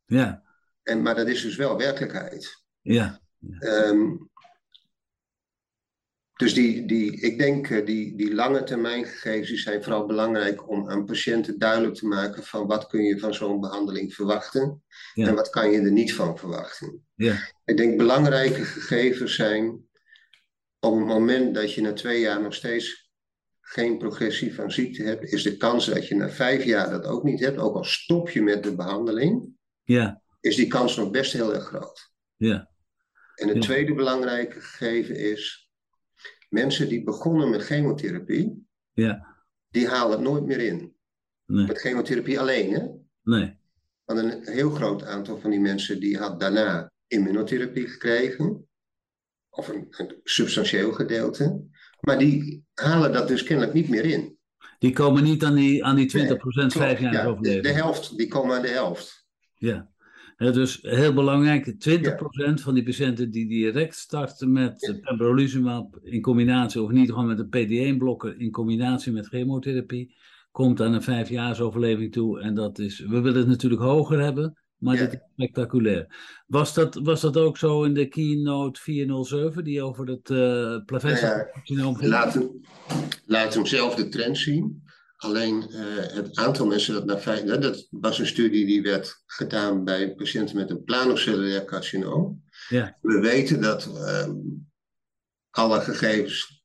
Ja. 0.05 0.43
En, 0.83 1.01
maar 1.01 1.15
dat 1.15 1.27
is 1.27 1.41
dus 1.41 1.55
wel 1.55 1.77
werkelijkheid. 1.77 2.63
Ja. 2.81 3.21
ja. 3.37 3.87
Um, 3.87 4.29
dus 6.43 6.53
die, 6.53 6.85
die, 6.85 7.21
ik 7.21 7.37
denk 7.37 7.69
uh, 7.69 7.85
die, 7.85 8.15
die 8.15 8.33
lange 8.33 8.63
termijn 8.63 9.05
gegevens 9.05 9.49
die 9.49 9.57
zijn 9.57 9.83
vooral 9.83 10.05
belangrijk 10.05 10.69
om 10.69 10.89
aan 10.89 11.05
patiënten 11.05 11.59
duidelijk 11.59 11.95
te 11.95 12.07
maken 12.07 12.43
van 12.43 12.67
wat 12.67 12.87
kun 12.87 13.03
je 13.03 13.19
van 13.19 13.33
zo'n 13.33 13.59
behandeling 13.59 14.13
verwachten 14.13 14.83
ja. 15.13 15.27
en 15.27 15.35
wat 15.35 15.49
kan 15.49 15.71
je 15.71 15.79
er 15.79 15.91
niet 15.91 16.13
van 16.13 16.37
verwachten. 16.37 17.05
Ja. 17.15 17.49
Ik 17.65 17.77
denk 17.77 17.97
belangrijke 17.97 18.63
gegevens 18.63 19.35
zijn 19.35 19.87
op 20.79 20.95
het 20.95 21.05
moment 21.05 21.55
dat 21.55 21.73
je 21.73 21.81
na 21.81 21.93
twee 21.93 22.19
jaar 22.19 22.41
nog 22.41 22.53
steeds 22.53 23.11
geen 23.61 23.97
progressie 23.97 24.55
van 24.55 24.71
ziekte 24.71 25.03
hebt, 25.03 25.31
is 25.31 25.43
de 25.43 25.57
kans 25.57 25.85
dat 25.85 26.07
je 26.07 26.15
na 26.15 26.29
vijf 26.29 26.63
jaar 26.63 26.89
dat 26.89 27.05
ook 27.05 27.23
niet 27.23 27.39
hebt, 27.39 27.57
ook 27.57 27.75
al 27.75 27.83
stop 27.83 28.29
je 28.29 28.41
met 28.41 28.63
de 28.63 28.75
behandeling, 28.75 29.49
ja. 29.83 30.21
is 30.39 30.55
die 30.55 30.67
kans 30.67 30.95
nog 30.95 31.11
best 31.11 31.33
heel 31.33 31.53
erg 31.53 31.65
groot. 31.65 32.11
Ja. 32.35 32.71
En 33.35 33.47
het 33.47 33.61
tweede 33.61 33.93
belangrijke 33.93 34.61
gegeven 34.61 35.15
is 35.15 35.62
mensen 36.53 36.89
die 36.89 37.03
begonnen 37.03 37.49
met 37.49 37.63
chemotherapie, 37.63 38.67
ja. 38.93 39.35
die 39.69 39.87
halen 39.87 40.11
het 40.11 40.21
nooit 40.21 40.45
meer 40.45 40.59
in. 40.59 40.95
Nee. 41.45 41.67
Met 41.67 41.77
chemotherapie 41.77 42.39
alleen, 42.39 42.73
hè? 42.73 42.87
Nee. 43.23 43.57
Want 44.05 44.19
een 44.19 44.41
heel 44.43 44.69
groot 44.69 45.03
aantal 45.03 45.39
van 45.39 45.49
die 45.49 45.59
mensen 45.59 45.99
die 45.99 46.17
had 46.17 46.39
daarna 46.39 46.91
immunotherapie 47.07 47.87
gekregen. 47.87 48.67
Of 49.49 49.67
een, 49.67 49.87
een 49.89 50.19
substantieel 50.23 50.91
gedeelte. 50.91 51.65
Maar 51.99 52.19
die 52.19 52.65
halen 52.73 53.13
dat 53.13 53.27
dus 53.27 53.43
kennelijk 53.43 53.73
niet 53.73 53.89
meer 53.89 54.05
in. 54.05 54.37
Die 54.79 54.93
komen 54.93 55.23
niet 55.23 55.43
aan 55.43 55.55
die, 55.55 55.85
aan 55.85 55.95
die 55.95 56.17
20% 56.17 56.17
nee, 56.17 56.69
vijf 56.69 56.99
jaar 56.99 57.13
ja, 57.13 57.25
overleven. 57.25 57.63
De, 57.63 57.69
de 57.69 57.75
helft, 57.75 58.17
die 58.17 58.27
komen 58.27 58.55
aan 58.55 58.61
de 58.61 58.67
helft. 58.67 59.27
Ja. 59.55 59.92
Dus 60.37 60.79
heel 60.81 61.13
belangrijk, 61.13 61.65
20% 61.65 62.01
ja. 62.01 62.17
van 62.55 62.73
die 62.73 62.83
patiënten 62.83 63.31
die 63.31 63.47
direct 63.47 63.95
starten 63.95 64.51
met 64.51 64.81
ja. 64.81 64.99
pembrolizumab 64.99 65.99
in 66.03 66.21
combinatie, 66.21 66.81
of 66.81 66.89
in 66.89 66.97
ieder 66.97 67.15
geval 67.15 67.29
met 67.29 67.39
een 67.39 67.95
PD1-blokker 67.95 68.39
in 68.39 68.51
combinatie 68.51 69.11
met 69.11 69.27
chemotherapie, 69.27 70.15
komt 70.51 70.81
aan 70.81 70.93
een 70.93 71.03
vijfjaars 71.03 71.59
overleving 71.59 72.11
toe. 72.11 72.41
En 72.41 72.55
dat 72.55 72.79
is, 72.79 72.99
we 72.99 73.21
willen 73.21 73.39
het 73.39 73.47
natuurlijk 73.47 73.81
hoger 73.81 74.19
hebben, 74.19 74.57
maar 74.77 74.95
ja. 74.95 75.01
dit 75.01 75.13
is 75.13 75.19
spectaculair. 75.33 76.07
Was 76.47 76.73
dat, 76.73 76.95
was 76.95 77.21
dat 77.21 77.37
ook 77.37 77.57
zo 77.57 77.83
in 77.83 77.93
de 77.93 78.07
keynote 78.07 78.81
407, 78.81 79.63
die 79.63 79.81
over 79.81 80.07
het 80.07 80.29
uh? 80.29 80.77
Laat, 82.09 82.33
hem, 82.33 82.61
laat 83.25 83.53
hem 83.53 83.65
zelf 83.65 83.95
de 83.95 84.09
trend 84.09 84.37
zien. 84.37 84.82
Alleen 85.23 85.65
uh, 85.69 85.79
het 85.95 86.35
aantal 86.35 86.65
mensen 86.65 86.93
dat 86.93 87.05
na 87.05 87.19
vijf... 87.19 87.43
Dat 87.43 87.87
was 87.89 88.19
een 88.19 88.27
studie 88.27 88.65
die 88.65 88.81
werd 88.81 89.23
gedaan 89.25 89.83
bij 89.83 90.15
patiënten 90.15 90.55
met 90.55 90.69
een 90.69 90.83
planocellulair 90.83 91.65
carcinoom. 91.65 92.43
Ja. 92.69 92.97
We 93.01 93.19
weten 93.19 93.61
dat 93.61 93.85
uh, 93.85 94.29
alle 95.49 95.81
gegevens 95.81 96.63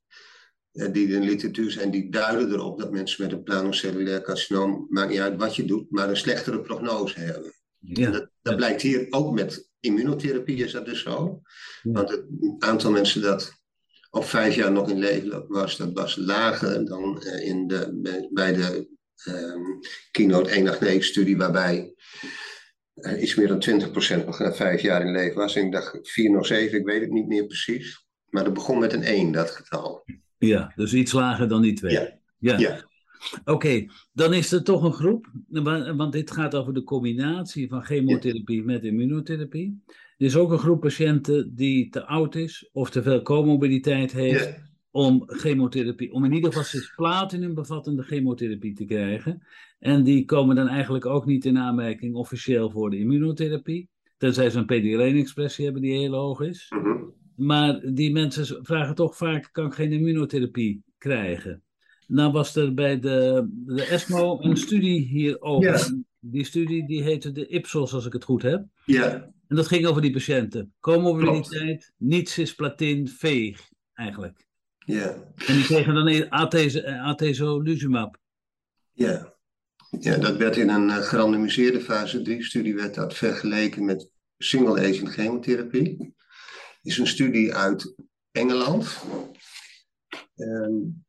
uh, 0.71 0.91
die 0.91 1.07
in 1.07 1.21
de 1.21 1.27
literatuur 1.27 1.71
zijn, 1.71 1.91
die 1.91 2.11
duiden 2.11 2.51
erop 2.51 2.79
dat 2.79 2.91
mensen 2.91 3.23
met 3.23 3.31
een 3.31 3.43
planocellulair 3.43 4.21
carcinoom, 4.21 4.87
maakt 4.89 5.09
niet 5.09 5.19
uit 5.19 5.37
wat 5.37 5.55
je 5.55 5.65
doet, 5.65 5.91
maar 5.91 6.09
een 6.09 6.17
slechtere 6.17 6.61
prognose 6.61 7.19
hebben. 7.19 7.53
Ja. 7.77 8.11
Dat, 8.11 8.29
dat, 8.41 8.55
blijkt 8.55 8.81
hier 8.81 9.07
ook 9.09 9.33
met 9.33 9.69
immunotherapie 9.79 10.63
is 10.63 10.71
dat 10.71 10.85
dus 10.85 11.01
zo. 11.01 11.41
Ja. 11.81 11.91
Want 11.91 12.09
het 12.09 12.25
aantal 12.59 12.91
mensen 12.91 13.21
dat 13.21 13.58
of 14.09 14.29
vijf 14.29 14.55
jaar 14.55 14.71
nog 14.71 14.89
in 14.89 14.99
leven 14.99 15.45
was, 15.47 15.77
dat 15.77 15.93
was 15.93 16.15
lager 16.15 16.85
dan 16.85 17.23
uh, 17.23 17.47
in 17.47 17.67
de, 17.67 18.27
bij 18.33 18.53
de 18.53 18.87
um, 19.27 19.79
Keynote 20.11 20.77
189-studie, 20.77 21.37
waarbij 21.37 21.93
uh, 22.95 23.21
iets 23.21 23.35
meer 23.35 23.47
dan 23.47 23.63
20% 24.21 24.25
nog 24.25 24.39
na 24.39 24.53
vijf 24.53 24.81
jaar 24.81 25.01
in 25.01 25.11
leven 25.11 25.37
was. 25.37 25.55
En 25.55 25.65
ik 25.65 25.71
dacht 25.71 25.99
407, 26.01 26.79
ik 26.79 26.85
weet 26.85 27.01
het 27.01 27.11
niet 27.11 27.27
meer 27.27 27.45
precies. 27.45 28.05
Maar 28.29 28.43
dat 28.43 28.53
begon 28.53 28.79
met 28.79 28.93
een 28.93 29.03
1, 29.03 29.31
dat 29.31 29.51
getal. 29.51 30.05
Ja, 30.37 30.73
dus 30.75 30.93
iets 30.93 31.11
lager 31.11 31.47
dan 31.47 31.61
die 31.61 31.73
twee. 31.73 31.91
Ja. 31.91 32.19
ja. 32.37 32.57
ja. 32.57 32.87
Oké, 33.39 33.51
okay, 33.51 33.89
dan 34.11 34.33
is 34.33 34.51
er 34.51 34.63
toch 34.63 34.83
een 34.83 34.93
groep, 34.93 35.31
want 35.95 36.11
dit 36.11 36.31
gaat 36.31 36.55
over 36.55 36.73
de 36.73 36.83
combinatie 36.83 37.69
van 37.69 37.83
chemotherapie 37.83 38.57
ja. 38.59 38.65
met 38.65 38.83
immunotherapie. 38.83 39.83
Er 40.19 40.25
is 40.25 40.35
ook 40.35 40.51
een 40.51 40.57
groep 40.57 40.81
patiënten 40.81 41.55
die 41.55 41.89
te 41.89 42.05
oud 42.05 42.35
is 42.35 42.69
of 42.71 42.89
te 42.89 43.03
veel 43.03 43.21
comorbiditeit 43.21 44.11
heeft 44.11 44.45
Ja. 44.45 44.55
om 44.91 45.23
chemotherapie, 45.27 46.11
om 46.11 46.25
in 46.25 46.33
ieder 46.33 46.49
geval 46.49 46.65
cisplatinum 46.65 47.53
bevattende 47.53 48.03
chemotherapie 48.03 48.73
te 48.73 48.85
krijgen. 48.85 49.43
En 49.79 50.03
die 50.03 50.25
komen 50.25 50.55
dan 50.55 50.67
eigenlijk 50.67 51.05
ook 51.05 51.25
niet 51.25 51.45
in 51.45 51.57
aanmerking 51.57 52.15
officieel 52.15 52.69
voor 52.69 52.89
de 52.89 52.97
immunotherapie, 52.97 53.89
tenzij 54.17 54.49
ze 54.49 54.57
een 54.57 54.65
PD-1-expressie 54.65 55.63
hebben 55.63 55.81
die 55.81 55.97
heel 55.97 56.13
hoog 56.13 56.41
is. 56.41 56.67
Mhm. 56.69 57.03
Maar 57.35 57.81
die 57.93 58.11
mensen 58.11 58.65
vragen 58.65 58.95
toch 58.95 59.17
vaak, 59.17 59.49
kan 59.51 59.65
ik 59.65 59.73
geen 59.73 59.91
immunotherapie 59.91 60.83
krijgen? 60.97 61.63
nou 62.07 62.31
was 62.31 62.55
er 62.55 62.73
bij 62.73 62.99
de, 62.99 63.47
de 63.65 63.83
ESMO 63.83 64.37
een 64.41 64.57
studie 64.57 64.99
hierover. 64.99 66.03
Die 66.19 66.43
studie 66.43 66.87
die 66.87 67.03
heette 67.03 67.31
de 67.31 67.47
Ipsos, 67.47 67.93
als 67.93 68.05
ik 68.05 68.13
het 68.13 68.23
goed 68.23 68.41
heb. 68.41 68.65
Ja. 68.85 69.31
En 69.49 69.55
dat 69.55 69.67
ging 69.67 69.85
over 69.85 70.01
die 70.01 70.11
patiënten. 70.11 70.73
Comorbiditeit, 70.79 71.93
niet 71.97 72.29
cisplatin, 72.29 73.07
veeg, 73.07 73.69
eigenlijk. 73.93 74.47
Ja. 74.85 75.33
En 75.47 75.55
die 75.55 75.63
kregen 75.63 75.93
dan 75.93 76.31
atezolizumab. 77.01 78.17
Ja. 78.91 79.37
Ja, 79.99 80.17
dat 80.17 80.37
werd 80.37 80.57
in 80.57 80.69
een 80.69 80.87
uh, 80.87 80.97
gerandomiseerde 80.97 81.81
fase 81.81 82.19
3-studie 82.19 82.75
werd 82.75 82.95
dat 82.95 83.13
vergeleken 83.13 83.85
met 83.85 84.09
single-agent 84.37 85.09
chemotherapie. 85.09 86.15
is 86.81 86.97
een 86.97 87.07
studie 87.07 87.55
uit 87.55 87.95
Engeland. 88.31 89.03
Um, 90.35 91.05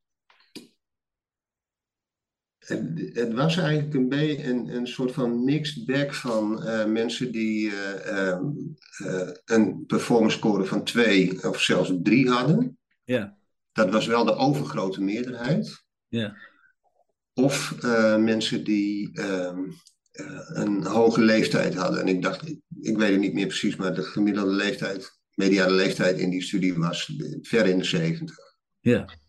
het, 3.13 3.33
was 3.33 3.57
eigenlijk 3.57 3.95
een 3.95 4.09
beetje 4.09 4.45
een, 4.45 4.69
een 4.69 4.87
soort 4.87 5.13
van 5.13 5.45
mixed 5.45 5.87
bag 5.87 6.17
van 6.17 6.63
uh, 6.67 6.85
mensen 6.85 7.33
die 7.33 7.71
uh, 7.71 8.29
um, 8.29 8.77
een 9.45 9.85
performance 9.87 10.37
score 10.37 10.65
van 10.65 10.85
2 10.85 11.49
of 11.49 11.61
zelfs 11.61 11.93
3 12.03 12.31
hadden. 12.31 12.79
Ja. 13.05 13.37
Dat 13.73 13.91
was 13.91 14.07
wel 14.07 14.25
de 14.25 14.35
overgrote 14.35 15.03
meerderheid. 15.03 15.85
Ja. 16.09 16.37
Of 17.35 17.77
mensen 18.19 18.65
die 18.65 19.11
uh, 19.13 19.59
een 20.53 20.85
hoge 20.85 21.21
leeftijd 21.21 21.75
hadden. 21.75 22.01
En 22.01 22.09
ik 22.09 22.23
dacht, 22.23 22.49
ik, 22.49 22.59
ik, 22.81 22.97
weet 22.97 23.11
het 23.11 23.21
niet 23.21 23.35
meer 23.35 23.47
precies, 23.47 23.77
maar 23.77 23.95
de 23.95 24.03
gemiddelde 24.03 24.53
leeftijd, 24.53 25.19
mediane 25.35 25.73
leeftijd 25.73 26.19
in 26.19 26.31
die 26.31 26.43
studie 26.43 26.75
was 26.75 27.13
ver 27.43 27.67
in 27.67 27.79
de 27.79 27.85
70. 27.85 28.37
Ja. 28.81 29.20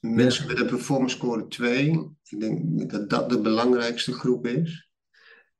Mensen 0.00 0.46
met 0.46 0.60
een 0.60 0.66
performance 0.66 1.16
score 1.16 1.48
2, 1.48 2.16
ik 2.24 2.40
denk 2.40 2.90
dat 2.90 3.10
dat 3.10 3.30
de 3.30 3.40
belangrijkste 3.40 4.12
groep 4.12 4.46
is. 4.46 4.88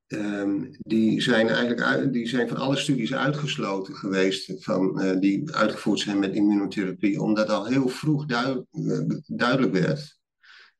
Um, 0.08 0.76
die 0.78 1.20
zijn 1.20 1.48
eigenlijk 1.48 1.80
uit, 1.80 2.12
die 2.12 2.28
zijn 2.28 2.48
van 2.48 2.56
alle 2.56 2.76
studies 2.76 3.14
uitgesloten 3.14 3.94
geweest 3.94 4.64
van, 4.64 5.04
uh, 5.04 5.20
die 5.20 5.54
uitgevoerd 5.54 6.00
zijn 6.00 6.18
met 6.18 6.34
immunotherapie, 6.34 7.20
omdat 7.20 7.48
al 7.48 7.66
heel 7.66 7.88
vroeg 7.88 8.26
duid, 8.26 8.64
uh, 8.72 9.00
duidelijk 9.26 9.72
werd 9.72 10.18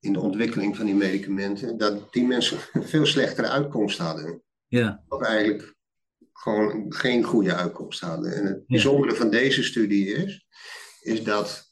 in 0.01 0.13
de 0.13 0.21
ontwikkeling 0.21 0.77
van 0.77 0.87
die 0.87 0.95
medicamenten 0.95 1.79
dat 1.79 2.13
die 2.13 2.27
mensen 2.27 2.59
een 2.73 2.89
veel 2.95 3.07
slechtere 3.07 3.49
uitkomst 3.49 3.99
hadden. 3.99 4.43
Ja. 4.67 5.05
Of 5.09 5.23
eigenlijk 5.23 5.75
gewoon 6.33 6.93
geen 6.93 7.23
goede 7.23 7.55
uitkomst 7.55 8.01
hadden. 8.01 8.35
En 8.35 8.47
het 8.47 8.67
bijzondere 8.67 9.15
van 9.15 9.31
deze 9.31 9.63
studie 9.63 10.07
is, 10.07 10.47
is 11.01 11.25
dat 11.25 11.71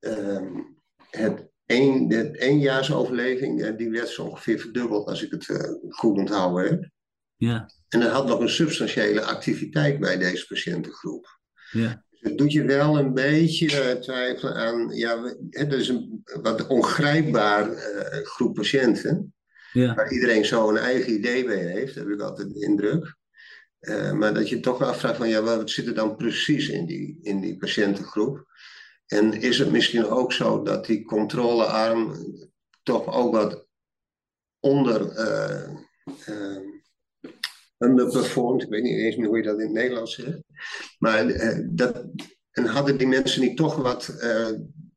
um, 0.00 0.79
het 1.10 1.50
Eén, 1.70 2.08
de 2.08 2.38
eenjaarsoverleving, 2.38 3.76
die 3.76 3.90
werd 3.90 4.08
zo 4.08 4.22
ongeveer 4.22 4.58
verdubbeld 4.58 5.06
als 5.06 5.22
ik 5.22 5.30
het 5.30 5.48
uh, 5.48 5.58
goed 5.88 6.16
onthouden 6.16 6.70
heb. 6.70 6.90
Ja. 7.36 7.70
En 7.88 8.00
er 8.00 8.08
had 8.08 8.26
nog 8.26 8.40
een 8.40 8.48
substantiële 8.48 9.22
activiteit 9.22 10.00
bij 10.00 10.18
deze 10.18 10.46
patiëntengroep. 10.46 11.40
Ja. 11.70 12.04
Dus 12.10 12.20
het 12.20 12.38
doet 12.38 12.52
je 12.52 12.64
wel 12.64 12.98
een 12.98 13.14
beetje 13.14 13.66
uh, 13.66 14.00
twijfelen 14.00 14.54
aan, 14.54 14.88
ja, 14.88 15.34
het 15.50 15.72
is 15.72 15.88
een 15.88 16.22
wat 16.42 16.66
ongrijpbaar 16.66 17.70
uh, 17.70 18.26
groep 18.26 18.54
patiënten. 18.54 19.34
Ja. 19.72 19.94
Waar 19.94 20.12
iedereen 20.12 20.44
zo 20.44 20.68
een 20.68 20.76
eigen 20.76 21.12
idee 21.12 21.44
bij 21.44 21.64
heeft, 21.64 21.94
heb 21.94 22.08
ik 22.08 22.20
altijd 22.20 22.54
de 22.54 22.66
indruk. 22.66 23.16
maar 24.14 24.34
dat 24.34 24.48
je 24.48 24.60
toch 24.60 24.82
afvraagt 24.82 25.16
van, 25.16 25.28
ja, 25.28 25.42
wat 25.42 25.70
zit 25.70 25.86
er 25.86 25.94
dan 25.94 26.16
precies 26.16 26.68
in 26.68 26.86
die, 26.86 27.18
in 27.22 27.40
die 27.40 27.56
patiëntengroep? 27.56 28.48
En 29.10 29.32
is 29.40 29.58
het 29.58 29.70
misschien 29.70 30.06
ook 30.06 30.32
zo 30.32 30.62
dat 30.62 30.86
die 30.86 31.04
controlearm 31.04 32.14
toch 32.82 33.14
ook 33.14 33.32
wat 33.32 33.66
onder 34.60 35.00
uh, 35.18 36.58
underperformed, 37.78 38.62
ik 38.62 38.68
weet 38.68 38.82
niet 38.82 38.98
eens 38.98 39.16
meer 39.16 39.28
hoe 39.28 39.36
je 39.36 39.42
dat 39.42 39.58
in 39.58 39.64
het 39.64 39.74
Nederlands 39.74 40.14
zegt, 40.14 40.38
maar 40.98 41.26
uh, 41.26 41.58
dat, 41.70 42.04
en 42.50 42.66
hadden 42.66 42.96
die 42.96 43.06
mensen 43.06 43.40
niet 43.40 43.56
toch 43.56 43.76
wat 43.76 44.14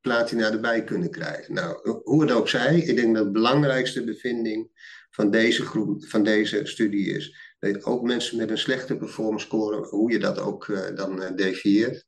platina 0.02 0.52
erbij 0.52 0.84
kunnen 0.84 1.10
krijgen? 1.10 1.54
Nou, 1.54 2.00
hoe 2.04 2.22
het 2.22 2.32
ook 2.32 2.50
zij, 2.50 2.80
ik 2.80 2.96
denk 2.96 3.16
dat 3.16 3.26
de 3.26 3.32
belangrijkste 3.32 4.04
bevinding 4.04 4.70
van 5.10 5.32
deze 5.32 5.66
groep, 5.66 6.06
van 6.06 6.24
deze 6.24 6.66
studie 6.66 7.16
is, 7.16 7.56
dat 7.60 7.84
ook 7.84 8.04
mensen 8.04 8.38
met 8.38 8.50
een 8.50 8.58
slechte 8.58 8.98
performance 8.98 9.46
score, 9.46 9.88
hoe 9.88 10.12
je 10.12 10.20
dat 10.20 10.40
ook 10.40 10.96
dan 10.96 11.36
defieert, 11.36 12.06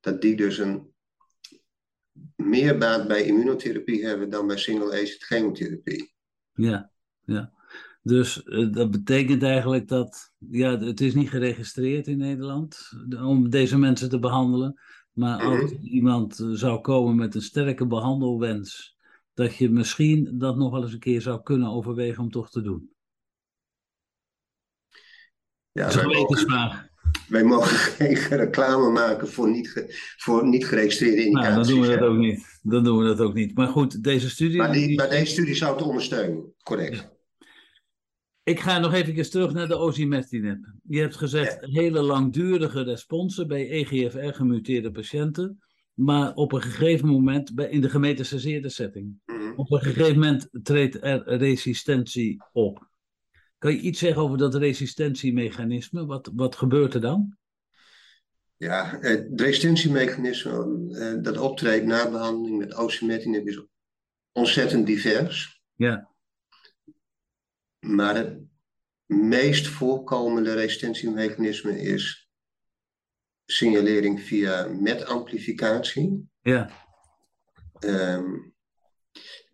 dat 0.00 0.20
die 0.20 0.36
dus 0.36 0.58
een 0.58 0.92
meer 2.44 2.78
baat 2.78 3.08
bij 3.08 3.24
immunotherapie 3.24 4.06
hebben 4.06 4.30
dan 4.30 4.46
bij 4.46 4.56
single-agent 4.56 5.24
chemotherapie. 5.24 6.12
Ja, 6.52 6.90
ja. 7.24 7.52
Dus 8.02 8.42
uh, 8.44 8.72
dat 8.72 8.90
betekent 8.90 9.42
eigenlijk 9.42 9.88
dat, 9.88 10.32
ja, 10.50 10.78
het 10.78 11.00
is 11.00 11.14
niet 11.14 11.30
geregistreerd 11.30 12.06
in 12.06 12.18
Nederland 12.18 12.92
om 13.22 13.50
deze 13.50 13.78
mensen 13.78 14.08
te 14.08 14.18
behandelen. 14.18 14.80
Maar 15.12 15.42
als 15.42 15.60
mm 15.60 15.76
-hmm. 15.76 15.86
iemand 15.86 16.46
zou 16.52 16.80
komen 16.80 17.16
met 17.16 17.34
een 17.34 17.42
sterke 17.42 17.86
behandelwens, 17.86 18.96
dat 19.34 19.56
je 19.56 19.70
misschien 19.70 20.38
dat 20.38 20.56
nog 20.56 20.70
wel 20.70 20.82
eens 20.82 20.92
een 20.92 20.98
keer 20.98 21.20
zou 21.20 21.42
kunnen 21.42 21.68
overwegen 21.68 22.22
om 22.22 22.30
toch 22.30 22.50
te 22.50 22.62
doen. 22.62 22.90
Ja, 25.72 25.84
dat 25.84 25.94
is 25.94 26.02
een 26.02 26.08
wetensvraag. 26.08 26.89
Wij 27.28 27.44
mogen 27.44 27.76
geen 28.06 28.38
reclame 28.38 28.90
maken 28.90 29.28
voor 29.28 29.50
niet, 29.50 29.70
ge, 29.70 30.14
voor 30.16 30.48
niet 30.48 30.66
geregistreerde 30.66 31.24
indicaties. 31.24 31.54
Nou, 31.54 31.64
dan 31.64 31.74
doen 31.74 31.80
we 31.80 31.98
dat 31.98 32.08
ook 32.08 32.18
niet. 32.18 32.58
Dan 32.62 32.84
doen 32.84 32.98
we 32.98 33.04
dat 33.04 33.20
ook 33.20 33.34
niet. 33.34 33.54
Maar 33.54 33.68
goed, 33.68 34.02
deze 34.02 34.30
studie... 34.30 34.56
Maar, 34.56 34.72
die, 34.72 34.96
maar 34.96 35.08
deze 35.08 35.32
studie 35.32 35.54
zou 35.54 35.76
het 35.76 35.82
ondersteunen, 35.82 36.54
correct. 36.62 36.96
Ja. 36.96 37.12
Ik 38.42 38.60
ga 38.60 38.78
nog 38.78 38.92
even 38.92 39.30
terug 39.30 39.52
naar 39.52 39.68
de 39.68 39.76
osimertinib. 39.76 40.58
Je 40.82 41.00
hebt 41.00 41.16
gezegd 41.16 41.58
ja. 41.60 41.80
hele 41.80 42.00
langdurige 42.00 42.82
responsen 42.82 43.48
bij 43.48 43.70
EGFR 43.70 44.34
gemuteerde 44.34 44.90
patiënten. 44.90 45.58
Maar 45.94 46.34
op 46.34 46.52
een 46.52 46.62
gegeven 46.62 47.08
moment, 47.08 47.54
bij, 47.54 47.68
in 47.68 47.80
de 47.80 47.90
gemetastaseerde 47.90 48.68
setting, 48.68 49.18
Mhm. 49.24 49.36
mm 49.36 49.40
-hmm. 49.40 49.58
op 49.58 49.72
een 49.72 49.80
gegeven 49.80 50.14
moment 50.14 50.48
treedt 50.62 51.04
er 51.04 51.22
resistentie 51.36 52.42
op. 52.52 52.89
Kan 53.60 53.72
je 53.72 53.80
iets 53.80 53.98
zeggen 53.98 54.22
over 54.22 54.38
dat 54.38 54.54
resistentiemechanisme? 54.54 56.06
Wat, 56.06 56.30
wat 56.34 56.56
gebeurt 56.56 56.94
er 56.94 57.00
dan? 57.00 57.36
Ja, 58.56 58.98
het 59.00 59.40
resistentiemechanisme 59.40 61.20
dat 61.22 61.38
optreedt 61.38 61.84
na 61.84 62.10
behandeling 62.10 62.58
met 62.58 62.74
osimertinib 62.74 63.46
is 63.46 63.62
ontzettend 64.32 64.86
divers. 64.86 65.62
Ja. 65.74 66.10
Maar 67.86 68.14
het 68.16 68.38
meest 69.06 69.66
voorkomende 69.66 70.52
resistentiemechanisme 70.52 71.80
is 71.80 72.30
signalering 73.44 74.20
via 74.20 74.66
metamplificatie. 74.66 76.28
Ja. 76.40 76.70
Um, 77.80 78.54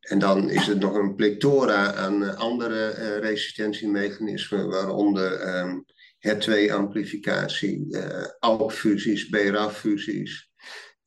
en 0.07 0.19
dan 0.19 0.51
is 0.51 0.69
er 0.69 0.79
nog 0.79 0.95
een 0.95 1.15
plethora 1.15 1.95
aan 1.95 2.37
andere 2.37 2.97
uh, 2.99 3.19
resistentiemechanismen, 3.19 4.69
waaronder 4.69 5.59
um, 5.59 5.85
HER2-amplificatie, 6.19 7.87
uh, 7.89 8.25
ALK-fusies, 8.39 9.29
BRAF-fusies, 9.29 10.51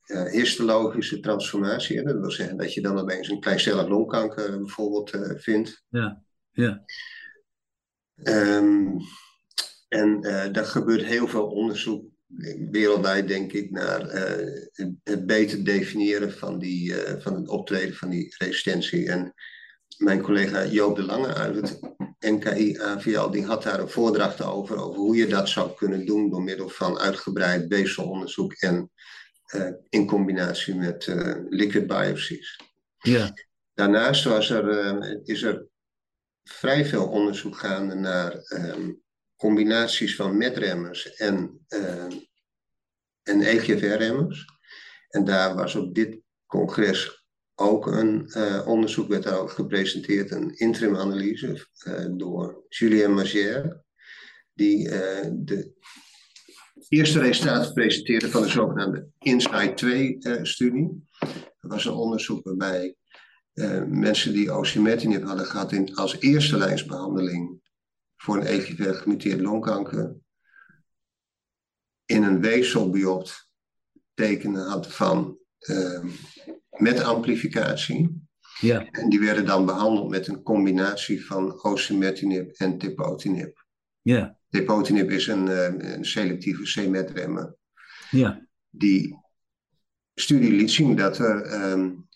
uh, 0.06 0.24
histologische 0.24 1.20
transformatie. 1.20 2.02
Dat 2.02 2.18
wil 2.18 2.30
zeggen 2.30 2.56
dat 2.56 2.74
je 2.74 2.80
dan 2.80 2.98
opeens 2.98 3.28
een 3.28 3.40
kleincellig 3.40 3.88
longkanker 3.88 4.58
bijvoorbeeld 4.58 5.40
vindt. 5.42 5.84
Ja, 5.88 6.22
ja. 6.50 6.84
Um, 8.22 8.96
en 9.88 10.20
daar 10.52 10.64
gebeurt 10.64 11.04
heel 11.04 11.28
veel 11.28 11.46
onderzoek 11.46 12.04
wereldwijd 12.70 13.28
denk 13.28 13.52
ik 13.52 13.70
naar 13.70 14.14
uh, 14.14 14.64
het, 15.02 15.26
beter 15.26 15.64
definiëren 15.64 16.32
van, 16.32 16.58
die, 16.58 16.90
uh, 16.90 17.20
van 17.20 17.34
het 17.34 17.48
optreden 17.48 17.94
van 17.94 18.10
die 18.10 18.34
resistentie. 18.38 19.08
En 19.08 19.34
mijn 19.96 20.22
collega 20.22 20.66
Joop 20.66 20.96
de 20.96 21.02
Lange 21.02 21.34
uit 21.34 21.54
het 21.54 21.80
NKI 22.18 22.78
AVL, 22.78 23.30
die 23.30 23.44
had 23.44 23.62
daar 23.62 23.80
een 23.80 23.88
voordracht 23.88 24.42
over, 24.42 24.76
over 24.76 25.00
hoe 25.00 25.16
je 25.16 25.26
dat 25.26 25.48
zou 25.48 25.74
kunnen 25.74 26.06
doen 26.06 26.30
door 26.30 26.42
middel 26.42 26.68
van 26.68 26.98
uitgebreid 26.98 27.68
weefselonderzoek 27.68 28.52
en 28.52 28.90
uh, 29.54 29.70
in 29.88 30.06
combinatie 30.06 30.74
met 30.74 31.14
liquid 31.48 31.86
biopsies. 31.86 32.60
Ja. 32.98 33.32
Daarnaast 33.74 34.24
was 34.24 34.50
er, 34.50 34.98
is 35.24 35.42
er 35.42 35.66
vrij 36.44 36.84
veel 36.84 37.06
onderzoek 37.06 37.56
gaande 37.56 37.94
naar 37.94 38.34
um, 38.48 39.02
combinaties 39.40 40.16
van 40.16 40.36
metremmers 40.36 41.14
en, 41.14 41.66
uh, 41.68 42.04
en 43.22 43.40
EGFR-remmers. 43.40 44.44
En 45.08 45.24
daar 45.24 45.54
was 45.54 45.74
op 45.74 45.94
dit 45.94 46.18
congres 46.46 47.24
ook 47.54 47.86
een 47.86 48.24
uh, 48.36 48.66
onderzoek, 48.66 49.08
werd 49.08 49.50
gepresenteerd, 49.50 50.30
een 50.30 50.54
interim-analyse 50.54 51.66
uh, 51.86 52.06
door 52.10 52.64
Julien 52.68 53.14
Magère, 53.14 53.84
die 54.52 54.88
de 54.88 55.72
eerste 56.88 57.20
resultaten 57.20 57.72
presenteerde 57.72 58.30
van 58.30 58.42
de 58.42 58.48
zogenaamde 58.48 59.08
INSIGHT 59.18 59.84
2-studie. 59.84 61.08
Er 61.60 61.68
was 61.68 61.84
een 61.84 61.92
onderzoek 61.92 62.44
waarbij 62.44 62.94
mensen 63.88 64.32
die 64.32 64.50
osimertinib 64.50 65.22
hadden 65.22 65.46
gehad 65.46 65.72
in, 65.72 65.94
als 65.94 66.18
eerste 66.18 66.56
lijnsbehandeling 66.56 67.60
voor 68.20 68.36
een 68.36 68.46
EGFR 68.46 68.90
gemuteerd 68.90 69.40
longkanker, 69.40 70.16
in 72.04 72.22
een 72.22 72.40
weefselbiopt 72.40 73.52
tekenen 74.14 74.66
had 74.66 74.92
van 74.94 75.38
uh, 75.60 76.04
met 76.70 77.02
amplificatie. 77.02 78.28
Ja. 78.60 78.90
En 78.90 79.08
die 79.08 79.20
werden 79.20 79.46
dan 79.46 79.66
behandeld 79.66 80.08
met 80.08 80.26
een 80.26 80.42
combinatie 80.42 81.26
van 81.26 81.62
osimertinib 81.62 82.52
en 82.52 82.78
tepotinib. 82.78 83.66
Ja. 84.00 84.38
Tepotinib 84.48 85.10
is 85.10 85.26
een, 85.26 85.46
uh, 85.46 85.92
een 85.92 86.04
selectieve 86.04 86.62
c-metremmer. 86.62 87.56
Ja. 88.10 88.46
Die 88.70 89.16
studie 90.14 90.52
liet 90.52 90.70
zien 90.70 90.96
dat 90.96 91.18
er 91.18 91.70
um, 91.72 92.08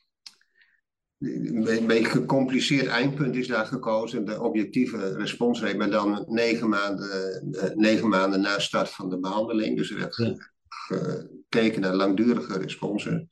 een 1.25 1.87
beetje 1.87 2.11
gecompliceerd 2.11 2.87
eindpunt 2.87 3.37
is 3.37 3.47
daar 3.47 3.67
gekozen. 3.67 4.25
De 4.25 4.41
objectieve 4.41 5.17
responsrate, 5.17 5.77
maar 5.77 5.91
dan 5.91 6.25
negen 6.29 6.69
maanden, 6.69 7.43
uh, 7.53 7.63
negen 7.75 8.09
maanden 8.09 8.41
na 8.41 8.59
start 8.59 8.89
van 8.89 9.09
de 9.09 9.19
behandeling. 9.19 9.77
Dus 9.77 9.91
er 9.91 9.99
werd 9.99 10.17
ja. 10.17 10.35
gekeken 10.69 11.81
naar 11.81 11.95
langdurige 11.95 12.59
responsen. 12.59 13.31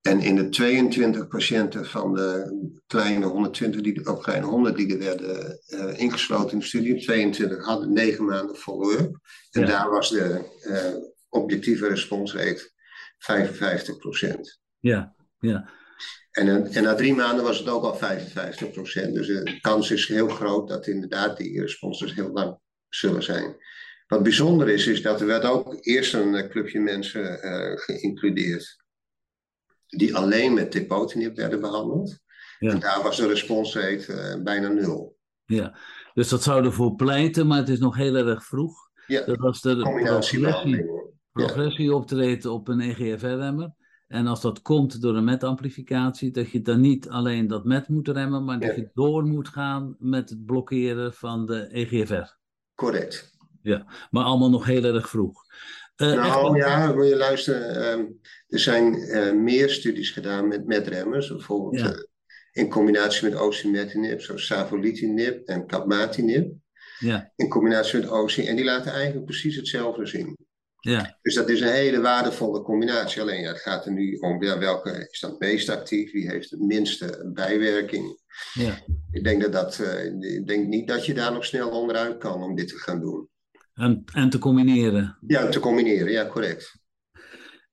En 0.00 0.20
in 0.20 0.36
de 0.36 0.48
22 0.48 1.28
patiënten 1.28 1.86
van 1.86 2.14
de 2.14 2.56
kleine 2.86 3.26
120 3.26 3.80
die, 3.80 4.10
of 4.10 4.22
kleine 4.22 4.46
100 4.46 4.76
die 4.76 4.92
er 4.92 4.98
werden 4.98 5.60
uh, 5.66 5.98
ingesloten 5.98 6.52
in 6.52 6.58
de 6.58 6.64
studie, 6.64 7.00
22 7.00 7.64
hadden 7.64 7.92
9 7.92 8.24
maanden 8.24 8.56
follow-up. 8.56 9.18
En 9.50 9.60
ja. 9.60 9.66
daar 9.66 9.90
was 9.90 10.10
de 10.10 10.44
uh, 10.66 11.04
objectieve 11.28 11.88
responsrate 11.88 12.70
55% 13.18 14.40
Ja, 14.78 15.14
ja. 15.38 15.70
En, 16.30 16.66
en 16.66 16.82
na 16.82 16.94
drie 16.94 17.14
maanden 17.14 17.44
was 17.44 17.58
het 17.58 17.68
ook 17.68 17.84
al 17.84 17.96
55% 17.96 17.98
Dus 19.12 19.26
de 19.26 19.58
kans 19.60 19.90
is 19.90 20.08
heel 20.08 20.28
groot 20.28 20.68
dat 20.68 20.86
inderdaad 20.86 21.36
die 21.36 21.60
responses 21.60 22.14
heel 22.14 22.32
lang 22.32 22.58
zullen 22.88 23.22
zijn. 23.22 23.56
Wat 24.06 24.22
bijzonder 24.22 24.68
is, 24.68 24.86
is 24.86 25.02
dat 25.02 25.20
er 25.20 25.26
werd 25.26 25.44
ook 25.44 25.76
eerst 25.80 26.14
een 26.14 26.48
clubje 26.48 26.80
mensen 26.80 27.38
uh, 27.44 27.78
geïncludeerd 27.78 28.80
die 29.86 30.16
alleen 30.16 30.54
met 30.54 30.70
tepotinib 30.70 31.36
werden 31.36 31.60
behandeld. 31.60 32.18
Ja. 32.58 32.70
En 32.70 32.80
daar 32.80 33.02
was 33.02 33.16
de 33.16 33.26
responsrate 33.26 34.34
uh, 34.36 34.42
bijna 34.42 34.68
nul. 34.68 35.16
Ja, 35.44 35.78
dus 36.14 36.28
dat 36.28 36.42
zou 36.42 36.64
ervoor 36.64 36.94
pleiten, 36.94 37.46
maar 37.46 37.58
het 37.58 37.68
is 37.68 37.78
nog 37.78 37.96
heel 37.96 38.14
erg 38.14 38.44
vroeg. 38.44 38.90
Ja, 39.06 39.24
dat 39.24 39.38
was 39.38 39.60
de 39.60 39.76
progressie, 39.76 40.86
progressie 41.32 41.84
ja. 41.88 41.94
optreden 41.94 42.52
op 42.52 42.68
een 42.68 42.80
EGFR-remmer. 42.80 43.74
En 44.12 44.26
als 44.26 44.40
dat 44.40 44.62
komt 44.62 45.00
door 45.00 45.16
een 45.16 45.24
metamplificatie, 45.24 46.30
dat 46.30 46.50
je 46.50 46.62
dan 46.62 46.80
niet 46.80 47.08
alleen 47.08 47.46
dat 47.46 47.64
met 47.64 47.88
moet 47.88 48.08
remmen, 48.08 48.44
maar 48.44 48.60
dat 48.60 48.76
je 48.76 48.90
door 48.94 49.24
moet 49.24 49.48
gaan 49.48 49.96
met 49.98 50.30
het 50.30 50.44
blokkeren 50.44 51.14
van 51.14 51.46
de 51.46 51.68
EGFR. 51.70 52.36
Correct. 52.74 53.36
Ja, 53.62 53.86
maar 54.10 54.24
allemaal 54.24 54.50
nog 54.50 54.64
heel 54.64 54.84
erg 54.84 55.08
vroeg. 55.08 55.44
Uh, 55.96 56.12
nou 56.12 56.56
echt... 56.56 56.66
ja, 56.66 56.94
wil 56.94 57.04
je 57.04 57.16
luisteren. 57.16 58.00
Uh, 58.00 58.06
er 58.46 58.58
zijn 58.58 58.94
uh, 58.94 59.32
meer 59.32 59.70
studies 59.70 60.10
gedaan 60.10 60.48
met 60.48 60.66
metremmers, 60.66 61.28
bijvoorbeeld 61.28 61.80
ja. 61.80 62.06
in 62.52 62.68
combinatie 62.68 63.30
met 63.30 63.38
osimertinib, 63.38 64.20
zoals 64.20 64.46
savolitinib 64.46 65.46
en 65.46 65.66
capmatinib. 65.66 66.52
Ja. 66.98 67.32
In 67.36 67.48
combinatie 67.48 68.00
met 68.00 68.08
osi. 68.08 68.46
En 68.46 68.56
die 68.56 68.64
laten 68.64 68.92
eigenlijk 68.92 69.24
precies 69.24 69.56
hetzelfde 69.56 70.06
zien. 70.06 70.36
Ja. 70.84 71.18
Dus 71.22 71.34
dat 71.34 71.48
is 71.48 71.60
een 71.60 71.72
hele 71.72 72.00
waardevolle 72.00 72.62
combinatie. 72.62 73.20
Alleen 73.20 73.40
ja, 73.40 73.48
het 73.48 73.60
gaat 73.60 73.86
er 73.86 73.92
nu 73.92 74.16
om 74.16 74.42
ja, 74.42 74.58
welke 74.58 75.08
is 75.10 75.20
dan 75.20 75.30
het 75.30 75.40
meest 75.40 75.68
actief, 75.68 76.12
wie 76.12 76.30
heeft 76.30 76.50
de 76.50 76.64
minste 76.64 77.30
bijwerking. 77.34 78.20
Ja. 78.54 78.78
Ik 79.10 79.24
denk, 79.24 79.42
dat 79.42 79.52
dat, 79.52 79.80
ik 80.20 80.46
denk 80.46 80.66
niet 80.66 80.88
dat 80.88 81.06
je 81.06 81.14
daar 81.14 81.32
nog 81.32 81.44
snel 81.44 81.70
onderuit 81.70 82.18
kan 82.18 82.42
om 82.42 82.54
dit 82.54 82.68
te 82.68 82.78
gaan 82.78 83.00
doen. 83.00 83.28
En, 83.74 84.04
en 84.12 84.30
te 84.30 84.38
combineren. 84.38 85.18
Ja, 85.26 85.48
te 85.48 85.60
combineren, 85.60 86.12
ja, 86.12 86.26
correct. 86.26 86.81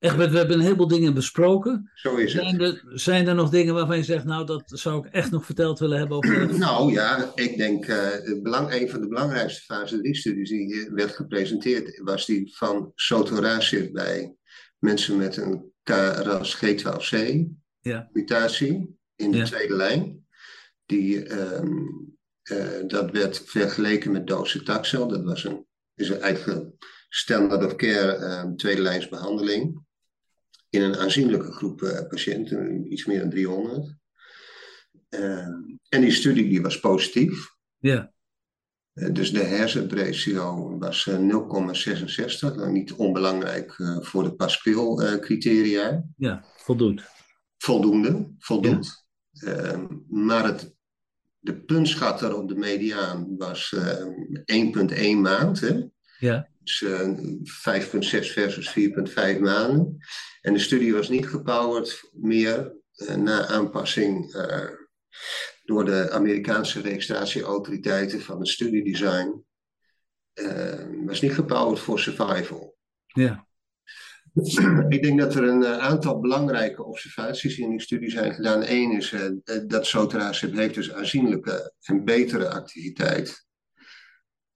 Egbert, 0.00 0.30
we 0.30 0.36
hebben 0.38 0.56
een 0.56 0.62
heleboel 0.62 0.88
dingen 0.88 1.14
besproken. 1.14 1.90
Zo 1.94 2.16
is 2.16 2.34
het. 2.34 2.42
Zijn 2.42 2.60
er, 2.60 2.82
zijn 2.86 3.28
er 3.28 3.34
nog 3.34 3.50
dingen 3.50 3.74
waarvan 3.74 3.96
je 3.96 4.02
zegt, 4.02 4.24
nou, 4.24 4.46
dat 4.46 4.62
zou 4.66 5.06
ik 5.06 5.12
echt 5.12 5.30
nog 5.30 5.44
verteld 5.44 5.78
willen 5.78 5.98
hebben 5.98 6.16
over... 6.16 6.54
Nou 6.58 6.92
ja, 6.92 7.32
ik 7.34 7.56
denk, 7.56 7.86
uh, 7.86 8.08
belang, 8.42 8.72
een 8.72 8.90
van 8.90 9.00
de 9.00 9.08
belangrijkste 9.08 9.62
fase 9.62 9.96
3-studies 9.96 10.48
die 10.48 10.90
werd 10.90 11.10
gepresenteerd, 11.10 12.00
was 12.04 12.26
die 12.26 12.56
van 12.56 12.92
sotorasib 12.94 13.92
bij 13.92 14.34
mensen 14.78 15.16
met 15.16 15.36
een 15.36 15.72
KRAS 15.82 16.56
G12C 16.64 17.16
ja. 17.80 18.08
mutatie 18.12 18.98
in 19.16 19.30
de 19.30 19.36
Ja. 19.36 19.44
tweede 19.44 19.74
lijn. 19.76 20.26
Die, 20.86 21.22
ehm, 21.24 21.76
eh, 22.42 22.86
dat 22.86 23.10
werd 23.10 23.42
vergeleken 23.44 24.12
met 24.12 24.26
docetaxel. 24.26 25.08
Dat 25.08 25.24
was 25.24 25.44
een, 25.44 25.66
is 25.94 26.08
een 26.08 26.20
eigenlijk 26.20 26.70
standard 27.08 27.64
of 27.64 27.76
care 27.76 28.12
ehm, 28.12 28.54
tweede 28.56 28.82
lijns 28.82 29.08
behandeling. 29.08 29.88
In 30.70 30.82
een 30.82 30.96
aanzienlijke 30.96 31.52
groep 31.52 31.82
eh, 31.82 32.08
patiënten, 32.08 32.92
iets 32.92 33.04
meer 33.04 33.20
dan 33.20 33.30
300. 33.30 33.94
Ehm, 35.08 35.52
en 35.88 36.00
die 36.00 36.10
studie 36.12 36.48
die 36.48 36.62
was 36.62 36.80
positief. 36.80 37.48
Ja, 37.78 38.12
Eh, 38.92 39.12
dus 39.12 39.32
de 39.32 39.42
hersenratio 39.42 40.78
was 40.78 41.06
eh, 41.06 41.18
0,66. 41.18 42.54
Nou, 42.56 42.72
niet 42.72 42.92
onbelangrijk 42.92 43.74
eh, 43.78 44.00
voor 44.00 44.22
de 44.22 44.34
Pascal-criteria. 44.34 46.04
ja, 46.16 46.44
voldoende, 47.58 48.34
voldoet. 48.38 49.04
Ehm, 49.32 49.86
maar 50.08 50.44
het, 50.44 50.74
de 51.38 51.60
puntschatter 51.64 52.36
op 52.36 52.48
de 52.48 52.54
mediaan 52.54 53.36
was 53.36 53.72
ehm 53.72 54.10
1,1 54.44 55.20
maand. 55.20 55.60
Hè? 55.60 55.82
Ja, 56.18 56.49
Dus 56.62 56.82
eh, 56.82 57.08
5,6 57.08 58.32
versus 58.32 58.74
4,5 58.78 59.40
maanden. 59.40 59.98
En 60.40 60.52
de 60.52 60.58
studie 60.58 60.94
was 60.94 61.08
niet 61.08 61.28
gepowerd 61.28 62.10
meer 62.12 62.72
eh, 62.92 63.14
na 63.14 63.46
aanpassing 63.46 64.34
eh, 64.34 64.68
door 65.64 65.84
de 65.84 66.10
Amerikaanse 66.10 66.80
registratieautoriteiten 66.80 68.20
van 68.20 68.38
het 68.38 68.48
studiedesign. 68.48 69.44
Was 71.04 71.20
niet 71.20 71.34
gepowerd 71.34 71.78
voor 71.78 71.98
survival. 71.98 72.76
ja, 73.06 73.46
Ik 74.88 75.02
denk 75.02 75.20
dat 75.20 75.34
er 75.34 75.44
een 75.44 75.64
aantal 75.66 76.20
belangrijke 76.20 76.84
observaties 76.84 77.58
in 77.58 77.70
die 77.70 77.80
studie 77.80 78.10
zijn 78.10 78.34
gedaan. 78.34 78.62
Eén 78.66 78.92
is 78.92 79.14
dat 79.66 79.86
sotorasib 79.86 80.54
heeft 80.54 80.74
dus 80.74 80.92
aanzienlijke 80.92 81.72
en 81.82 82.04
betere 82.04 82.48
activiteit 82.48 83.48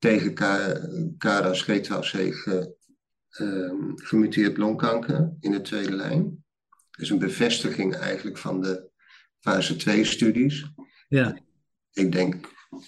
tegen 0.05 0.35
KRAS 1.19 1.63
G12C 1.65 2.35
ge, 2.35 2.75
ehm, 3.31 3.93
gemuteerd 3.95 4.57
longkanker 4.57 5.33
in 5.41 5.51
de 5.53 5.61
tweede 5.61 5.93
lijn. 5.95 6.45
Dus 6.99 7.11
een 7.11 7.19
bevestiging 7.19 7.95
eigenlijk 7.97 8.39
van 8.39 8.61
de 8.61 8.91
fase 9.41 9.77
2 9.77 10.05
studies. 10.05 10.65
ja, 11.09 11.37
Ik 11.93 12.13
denk, 12.13 12.35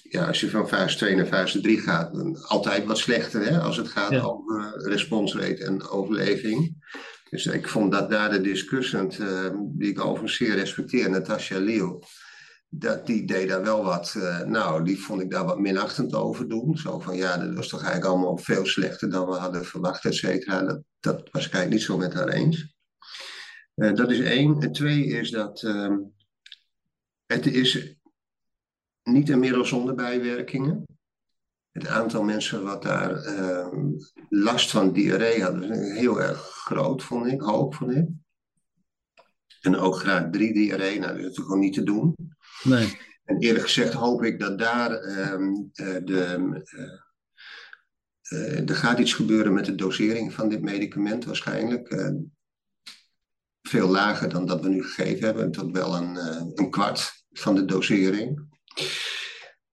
ja, 0.02 0.26
als 0.26 0.40
je 0.40 0.50
van 0.50 0.68
fase 0.68 0.96
2 0.96 1.14
naar 1.14 1.26
fase 1.26 1.60
3 1.60 1.78
gaat, 1.78 2.14
dan 2.14 2.36
altijd 2.42 2.84
wat 2.84 2.98
slechter 2.98 3.44
hè, 3.44 3.58
als 3.60 3.76
het 3.76 3.88
gaat 3.88 4.10
Ja. 4.10 4.22
over 4.22 4.88
responsrate 4.88 5.64
en 5.64 5.88
overleving. 5.88 6.84
Dus 7.30 7.46
ik 7.46 7.68
vond 7.68 7.92
dat 7.92 8.10
daar 8.10 8.30
de 8.30 8.40
discussant, 8.40 9.18
eh, 9.18 9.50
die 9.60 9.90
ik 9.90 10.00
overigens 10.00 10.36
zeer 10.36 10.54
respecteer, 10.54 11.10
Natasja 11.10 11.58
Leeuw, 11.58 12.00
dat 12.68 13.06
die 13.06 13.26
deed 13.26 13.48
daar 13.48 13.62
wel 13.62 13.84
wat, 13.84 14.14
eh, 14.16 14.40
nou, 14.40 14.84
die 14.84 15.00
vond 15.00 15.20
ik 15.20 15.30
daar 15.30 15.44
wat 15.44 15.58
minachtend 15.58 16.14
over 16.14 16.48
doen. 16.48 16.76
Zo 16.78 16.98
van, 16.98 17.16
ja, 17.16 17.36
dat 17.36 17.54
was 17.54 17.68
toch 17.68 17.82
eigenlijk 17.82 18.10
allemaal 18.12 18.36
veel 18.36 18.66
slechter 18.66 19.10
dan 19.10 19.26
we 19.26 19.34
hadden 19.34 19.64
verwacht, 19.64 20.04
et 20.04 20.14
cetera. 20.14 20.82
Dat, 21.00 21.28
was 21.30 21.46
ik 21.46 21.52
eigenlijk 21.52 21.70
niet 21.70 21.82
zo 21.82 21.96
met 21.96 22.14
haar 22.14 22.28
eens. 22.28 22.74
Eh, 23.74 23.94
dat 23.94 24.10
is 24.10 24.20
één. 24.20 24.60
En 24.60 24.72
twee 24.72 25.04
is 25.04 25.30
dat 25.30 25.62
ehm, 25.62 25.98
het 27.26 27.46
is 27.46 27.96
niet 29.02 29.28
een 29.28 29.38
middel 29.38 29.64
zonder 29.64 29.94
bijwerkingen. 29.94 30.84
Het 31.72 31.86
aantal 31.86 32.22
mensen 32.22 32.64
wat 32.64 32.82
daar 32.82 33.16
ehm, 33.16 33.90
last 34.28 34.70
van 34.70 34.92
diarree 34.92 35.42
hadden, 35.42 35.68
was 35.68 35.78
heel 35.78 36.22
erg 36.22 36.38
groot, 36.40 37.02
vond 37.02 37.26
ik, 37.26 37.40
hoog, 37.40 37.74
vond 37.74 37.94
ik. 37.94 38.08
En 39.60 39.76
ook 39.76 39.96
graag 39.96 40.30
drie 40.30 40.54
diarree, 40.54 40.98
nou, 40.98 41.22
dat 41.22 41.30
is 41.30 41.38
gewoon 41.38 41.58
niet 41.58 41.74
te 41.74 41.82
doen. 41.82 42.14
En 43.24 43.38
eerlijk 43.38 43.64
gezegd 43.64 43.92
hoop 43.92 44.24
ik 44.24 44.40
dat 44.40 44.58
daar 44.58 44.92
eh, 44.92 45.38
de. 46.04 46.24
eh, 46.64 47.04
eh, 48.22 48.68
er 48.68 48.76
gaat 48.76 48.98
iets 48.98 49.14
gebeuren 49.14 49.52
met 49.52 49.64
de 49.64 49.74
dosering 49.74 50.32
van 50.32 50.48
dit 50.48 50.60
medicament 50.60 51.24
waarschijnlijk. 51.24 52.14
veel 53.62 53.88
lager 53.88 54.28
dan 54.28 54.46
dat 54.46 54.60
we 54.60 54.68
nu 54.68 54.82
gegeven 54.82 55.24
hebben, 55.24 55.50
tot 55.50 55.72
wel 55.72 55.96
een, 55.96 56.16
een 56.58 56.70
kwart 56.70 57.24
van 57.30 57.54
de 57.54 57.64
dosering. 57.64 58.48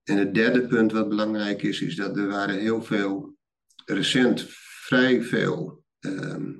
En 0.04 0.16
het 0.16 0.34
derde 0.34 0.66
punt 0.66 0.92
wat 0.92 1.08
belangrijk 1.08 1.62
is, 1.62 1.80
is 1.80 1.96
dat 1.96 2.16
er 2.16 2.26
waren 2.26 2.58
heel 2.58 2.82
veel, 2.82 3.36
recent 3.84 4.46
vrij 4.84 5.22
veel 5.22 5.84
ehm, 5.98 6.52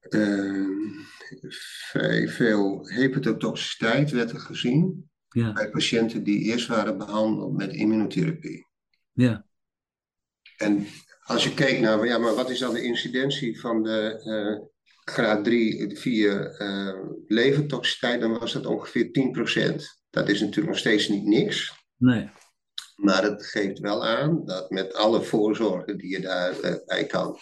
ehm, 0.00 0.68
veel 2.26 2.88
hepatotoxiciteit 2.88 4.10
werd 4.10 4.30
er 4.30 4.40
gezien 4.40 5.10
Ja, 5.28 5.52
bij 5.52 5.70
patiënten 5.70 6.24
die 6.24 6.40
eerst 6.40 6.66
waren 6.66 6.98
behandeld 6.98 7.56
met 7.56 7.72
immunotherapie. 7.72 8.66
ja, 9.12 9.46
En 10.56 10.86
als 11.22 11.44
je 11.44 11.54
kijkt 11.54 11.80
naar, 11.80 12.06
ja, 12.06 12.18
maar 12.18 12.34
wat 12.34 12.50
is 12.50 12.58
dan 12.58 12.74
de 12.74 12.82
incidentie 12.82 13.60
van 13.60 13.82
de 13.82 14.20
eh, 14.24 14.66
graad 15.14 15.44
3, 15.44 15.96
4 15.96 16.50
eh 16.50 16.94
levertoxiciteit, 17.26 18.20
dan 18.20 18.38
was 18.38 18.52
dat 18.52 18.66
ongeveer 18.66 19.10
10%. 19.10 20.00
Dat 20.10 20.28
is 20.28 20.40
natuurlijk 20.40 20.68
nog 20.68 20.78
steeds 20.78 21.08
niet 21.08 21.24
niks. 21.24 21.86
nee, 21.96 22.30
Maar 22.96 23.22
het 23.22 23.46
geeft 23.46 23.78
wel 23.78 24.06
aan 24.06 24.44
dat 24.44 24.70
met 24.70 24.94
alle 24.94 25.22
voorzorgen 25.22 25.98
die 25.98 26.10
je 26.10 26.20
daarbij 26.20 27.06
kan 27.06 27.38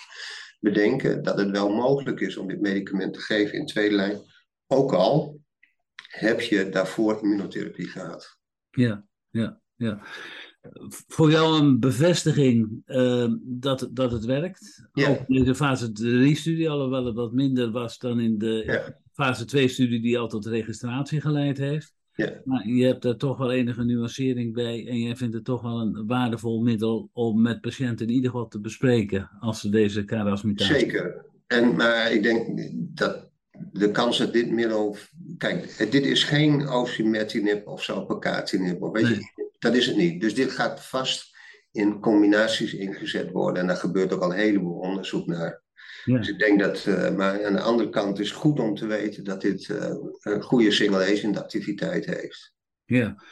bedenken, 0.73 1.23
dat 1.23 1.39
het 1.39 1.51
wel 1.51 1.75
mogelijk 1.75 2.21
is 2.21 2.37
om 2.37 2.49
dit 2.49 2.61
medicament 2.61 3.15
te 3.15 3.21
geven 3.21 3.59
in 3.59 3.67
tweede 3.67 3.95
lijn. 3.95 4.21
Ook 4.67 4.93
al 4.93 5.41
heb 5.97 6.41
je 6.41 6.69
daarvoor 6.69 7.23
immunotherapie 7.23 7.89
gehad. 7.89 8.39
ja, 8.71 9.07
ja, 9.31 9.61
ja. 9.75 10.01
Voor 11.09 11.31
jou 11.31 11.61
een 11.61 11.81
bevestiging 11.81 12.83
eh, 12.85 13.33
dat, 13.43 13.89
dat 13.93 14.13
het 14.13 14.25
werkt. 14.25 14.89
Ja. 14.93 15.09
Ook 15.09 15.29
in 15.29 15.45
de 15.45 15.55
fase 15.55 15.87
3-studie, 15.89 16.71
alhoewel 16.71 17.05
het 17.05 17.15
wat 17.15 17.33
minder 17.33 17.71
was 17.71 17.99
dan 17.99 18.21
in 18.21 18.39
de 18.39 18.63
Ja. 18.67 18.99
fase 19.13 19.45
2-studie 19.45 20.01
die 20.01 20.19
al 20.19 20.29
tot 20.29 20.47
registratie 20.47 21.21
geleid 21.21 21.59
heeft. 21.59 21.96
Ja. 22.17 22.41
Maar 22.45 22.69
je 22.69 22.85
hebt 22.85 23.03
daar 23.03 23.17
toch 23.17 23.39
wel 23.39 23.53
enige 23.53 23.85
nuancering 23.85 24.55
bij 24.55 24.87
en 24.89 24.99
jij 24.99 25.17
vindt 25.17 25.35
het 25.35 25.45
toch 25.45 25.63
wel 25.63 25.81
een 25.81 26.07
waardevol 26.07 26.63
middel 26.63 27.11
om 27.13 27.43
met 27.43 27.61
patiënten 27.61 28.07
in 28.07 28.13
ieder 28.13 28.31
geval 28.31 28.49
te 28.49 28.61
bespreken 28.61 29.31
als 29.41 29.61
ze 29.61 29.69
deze 29.69 30.05
KRAS-mutatie 30.05 30.75
Zeker. 30.75 31.25
En, 31.47 31.77
maar 31.77 32.13
ik 32.13 32.23
denk 32.23 32.47
dat 32.77 33.31
de 33.73 33.91
kans 33.91 34.19
dat 34.19 34.33
dit 34.33 34.51
middel. 34.51 34.97
Kijk, 35.39 35.87
dit 35.91 36.07
is 36.07 36.25
geen 36.25 36.69
osimertinib 36.69 37.67
of 37.67 37.83
salpacatinib. 37.83 38.83
Of 38.83 38.93
weet 38.93 39.03
Nee. 39.03 39.15
je, 39.15 39.51
dat 39.59 39.75
is 39.75 39.87
het 39.87 39.97
niet. 39.97 40.21
Dus 40.21 40.35
dit 40.35 40.51
gaat 40.51 40.85
vast 40.85 41.37
in 41.73 42.01
combinaties 42.01 42.75
ingezet 42.75 43.31
worden. 43.31 43.61
En 43.61 43.67
daar 43.69 43.77
gebeurt 43.77 44.13
ook 44.13 44.23
al 44.23 44.33
een 44.33 44.39
heleboel 44.39 44.79
onderzoek 44.79 45.27
naar. 45.27 45.63
Ja. 46.07 46.19
Dus 46.19 46.29
ik 46.29 46.39
denk 46.39 46.61
dat. 46.61 46.85
eh, 46.87 47.15
maar 47.17 47.45
aan 47.45 47.53
de 47.53 47.61
andere 47.61 47.89
kant 47.89 48.19
is 48.19 48.29
het 48.29 48.39
goed 48.39 48.61
om 48.61 48.75
te 48.75 48.87
weten 48.87 49.25
dat 49.25 49.41
dit 49.41 49.69
eh, 49.71 49.95
een 50.23 50.43
goede 50.43 50.71
single-agent 50.71 51.39
activiteit 51.39 52.05
heeft. 52.07 52.53
Ja, 52.85 53.23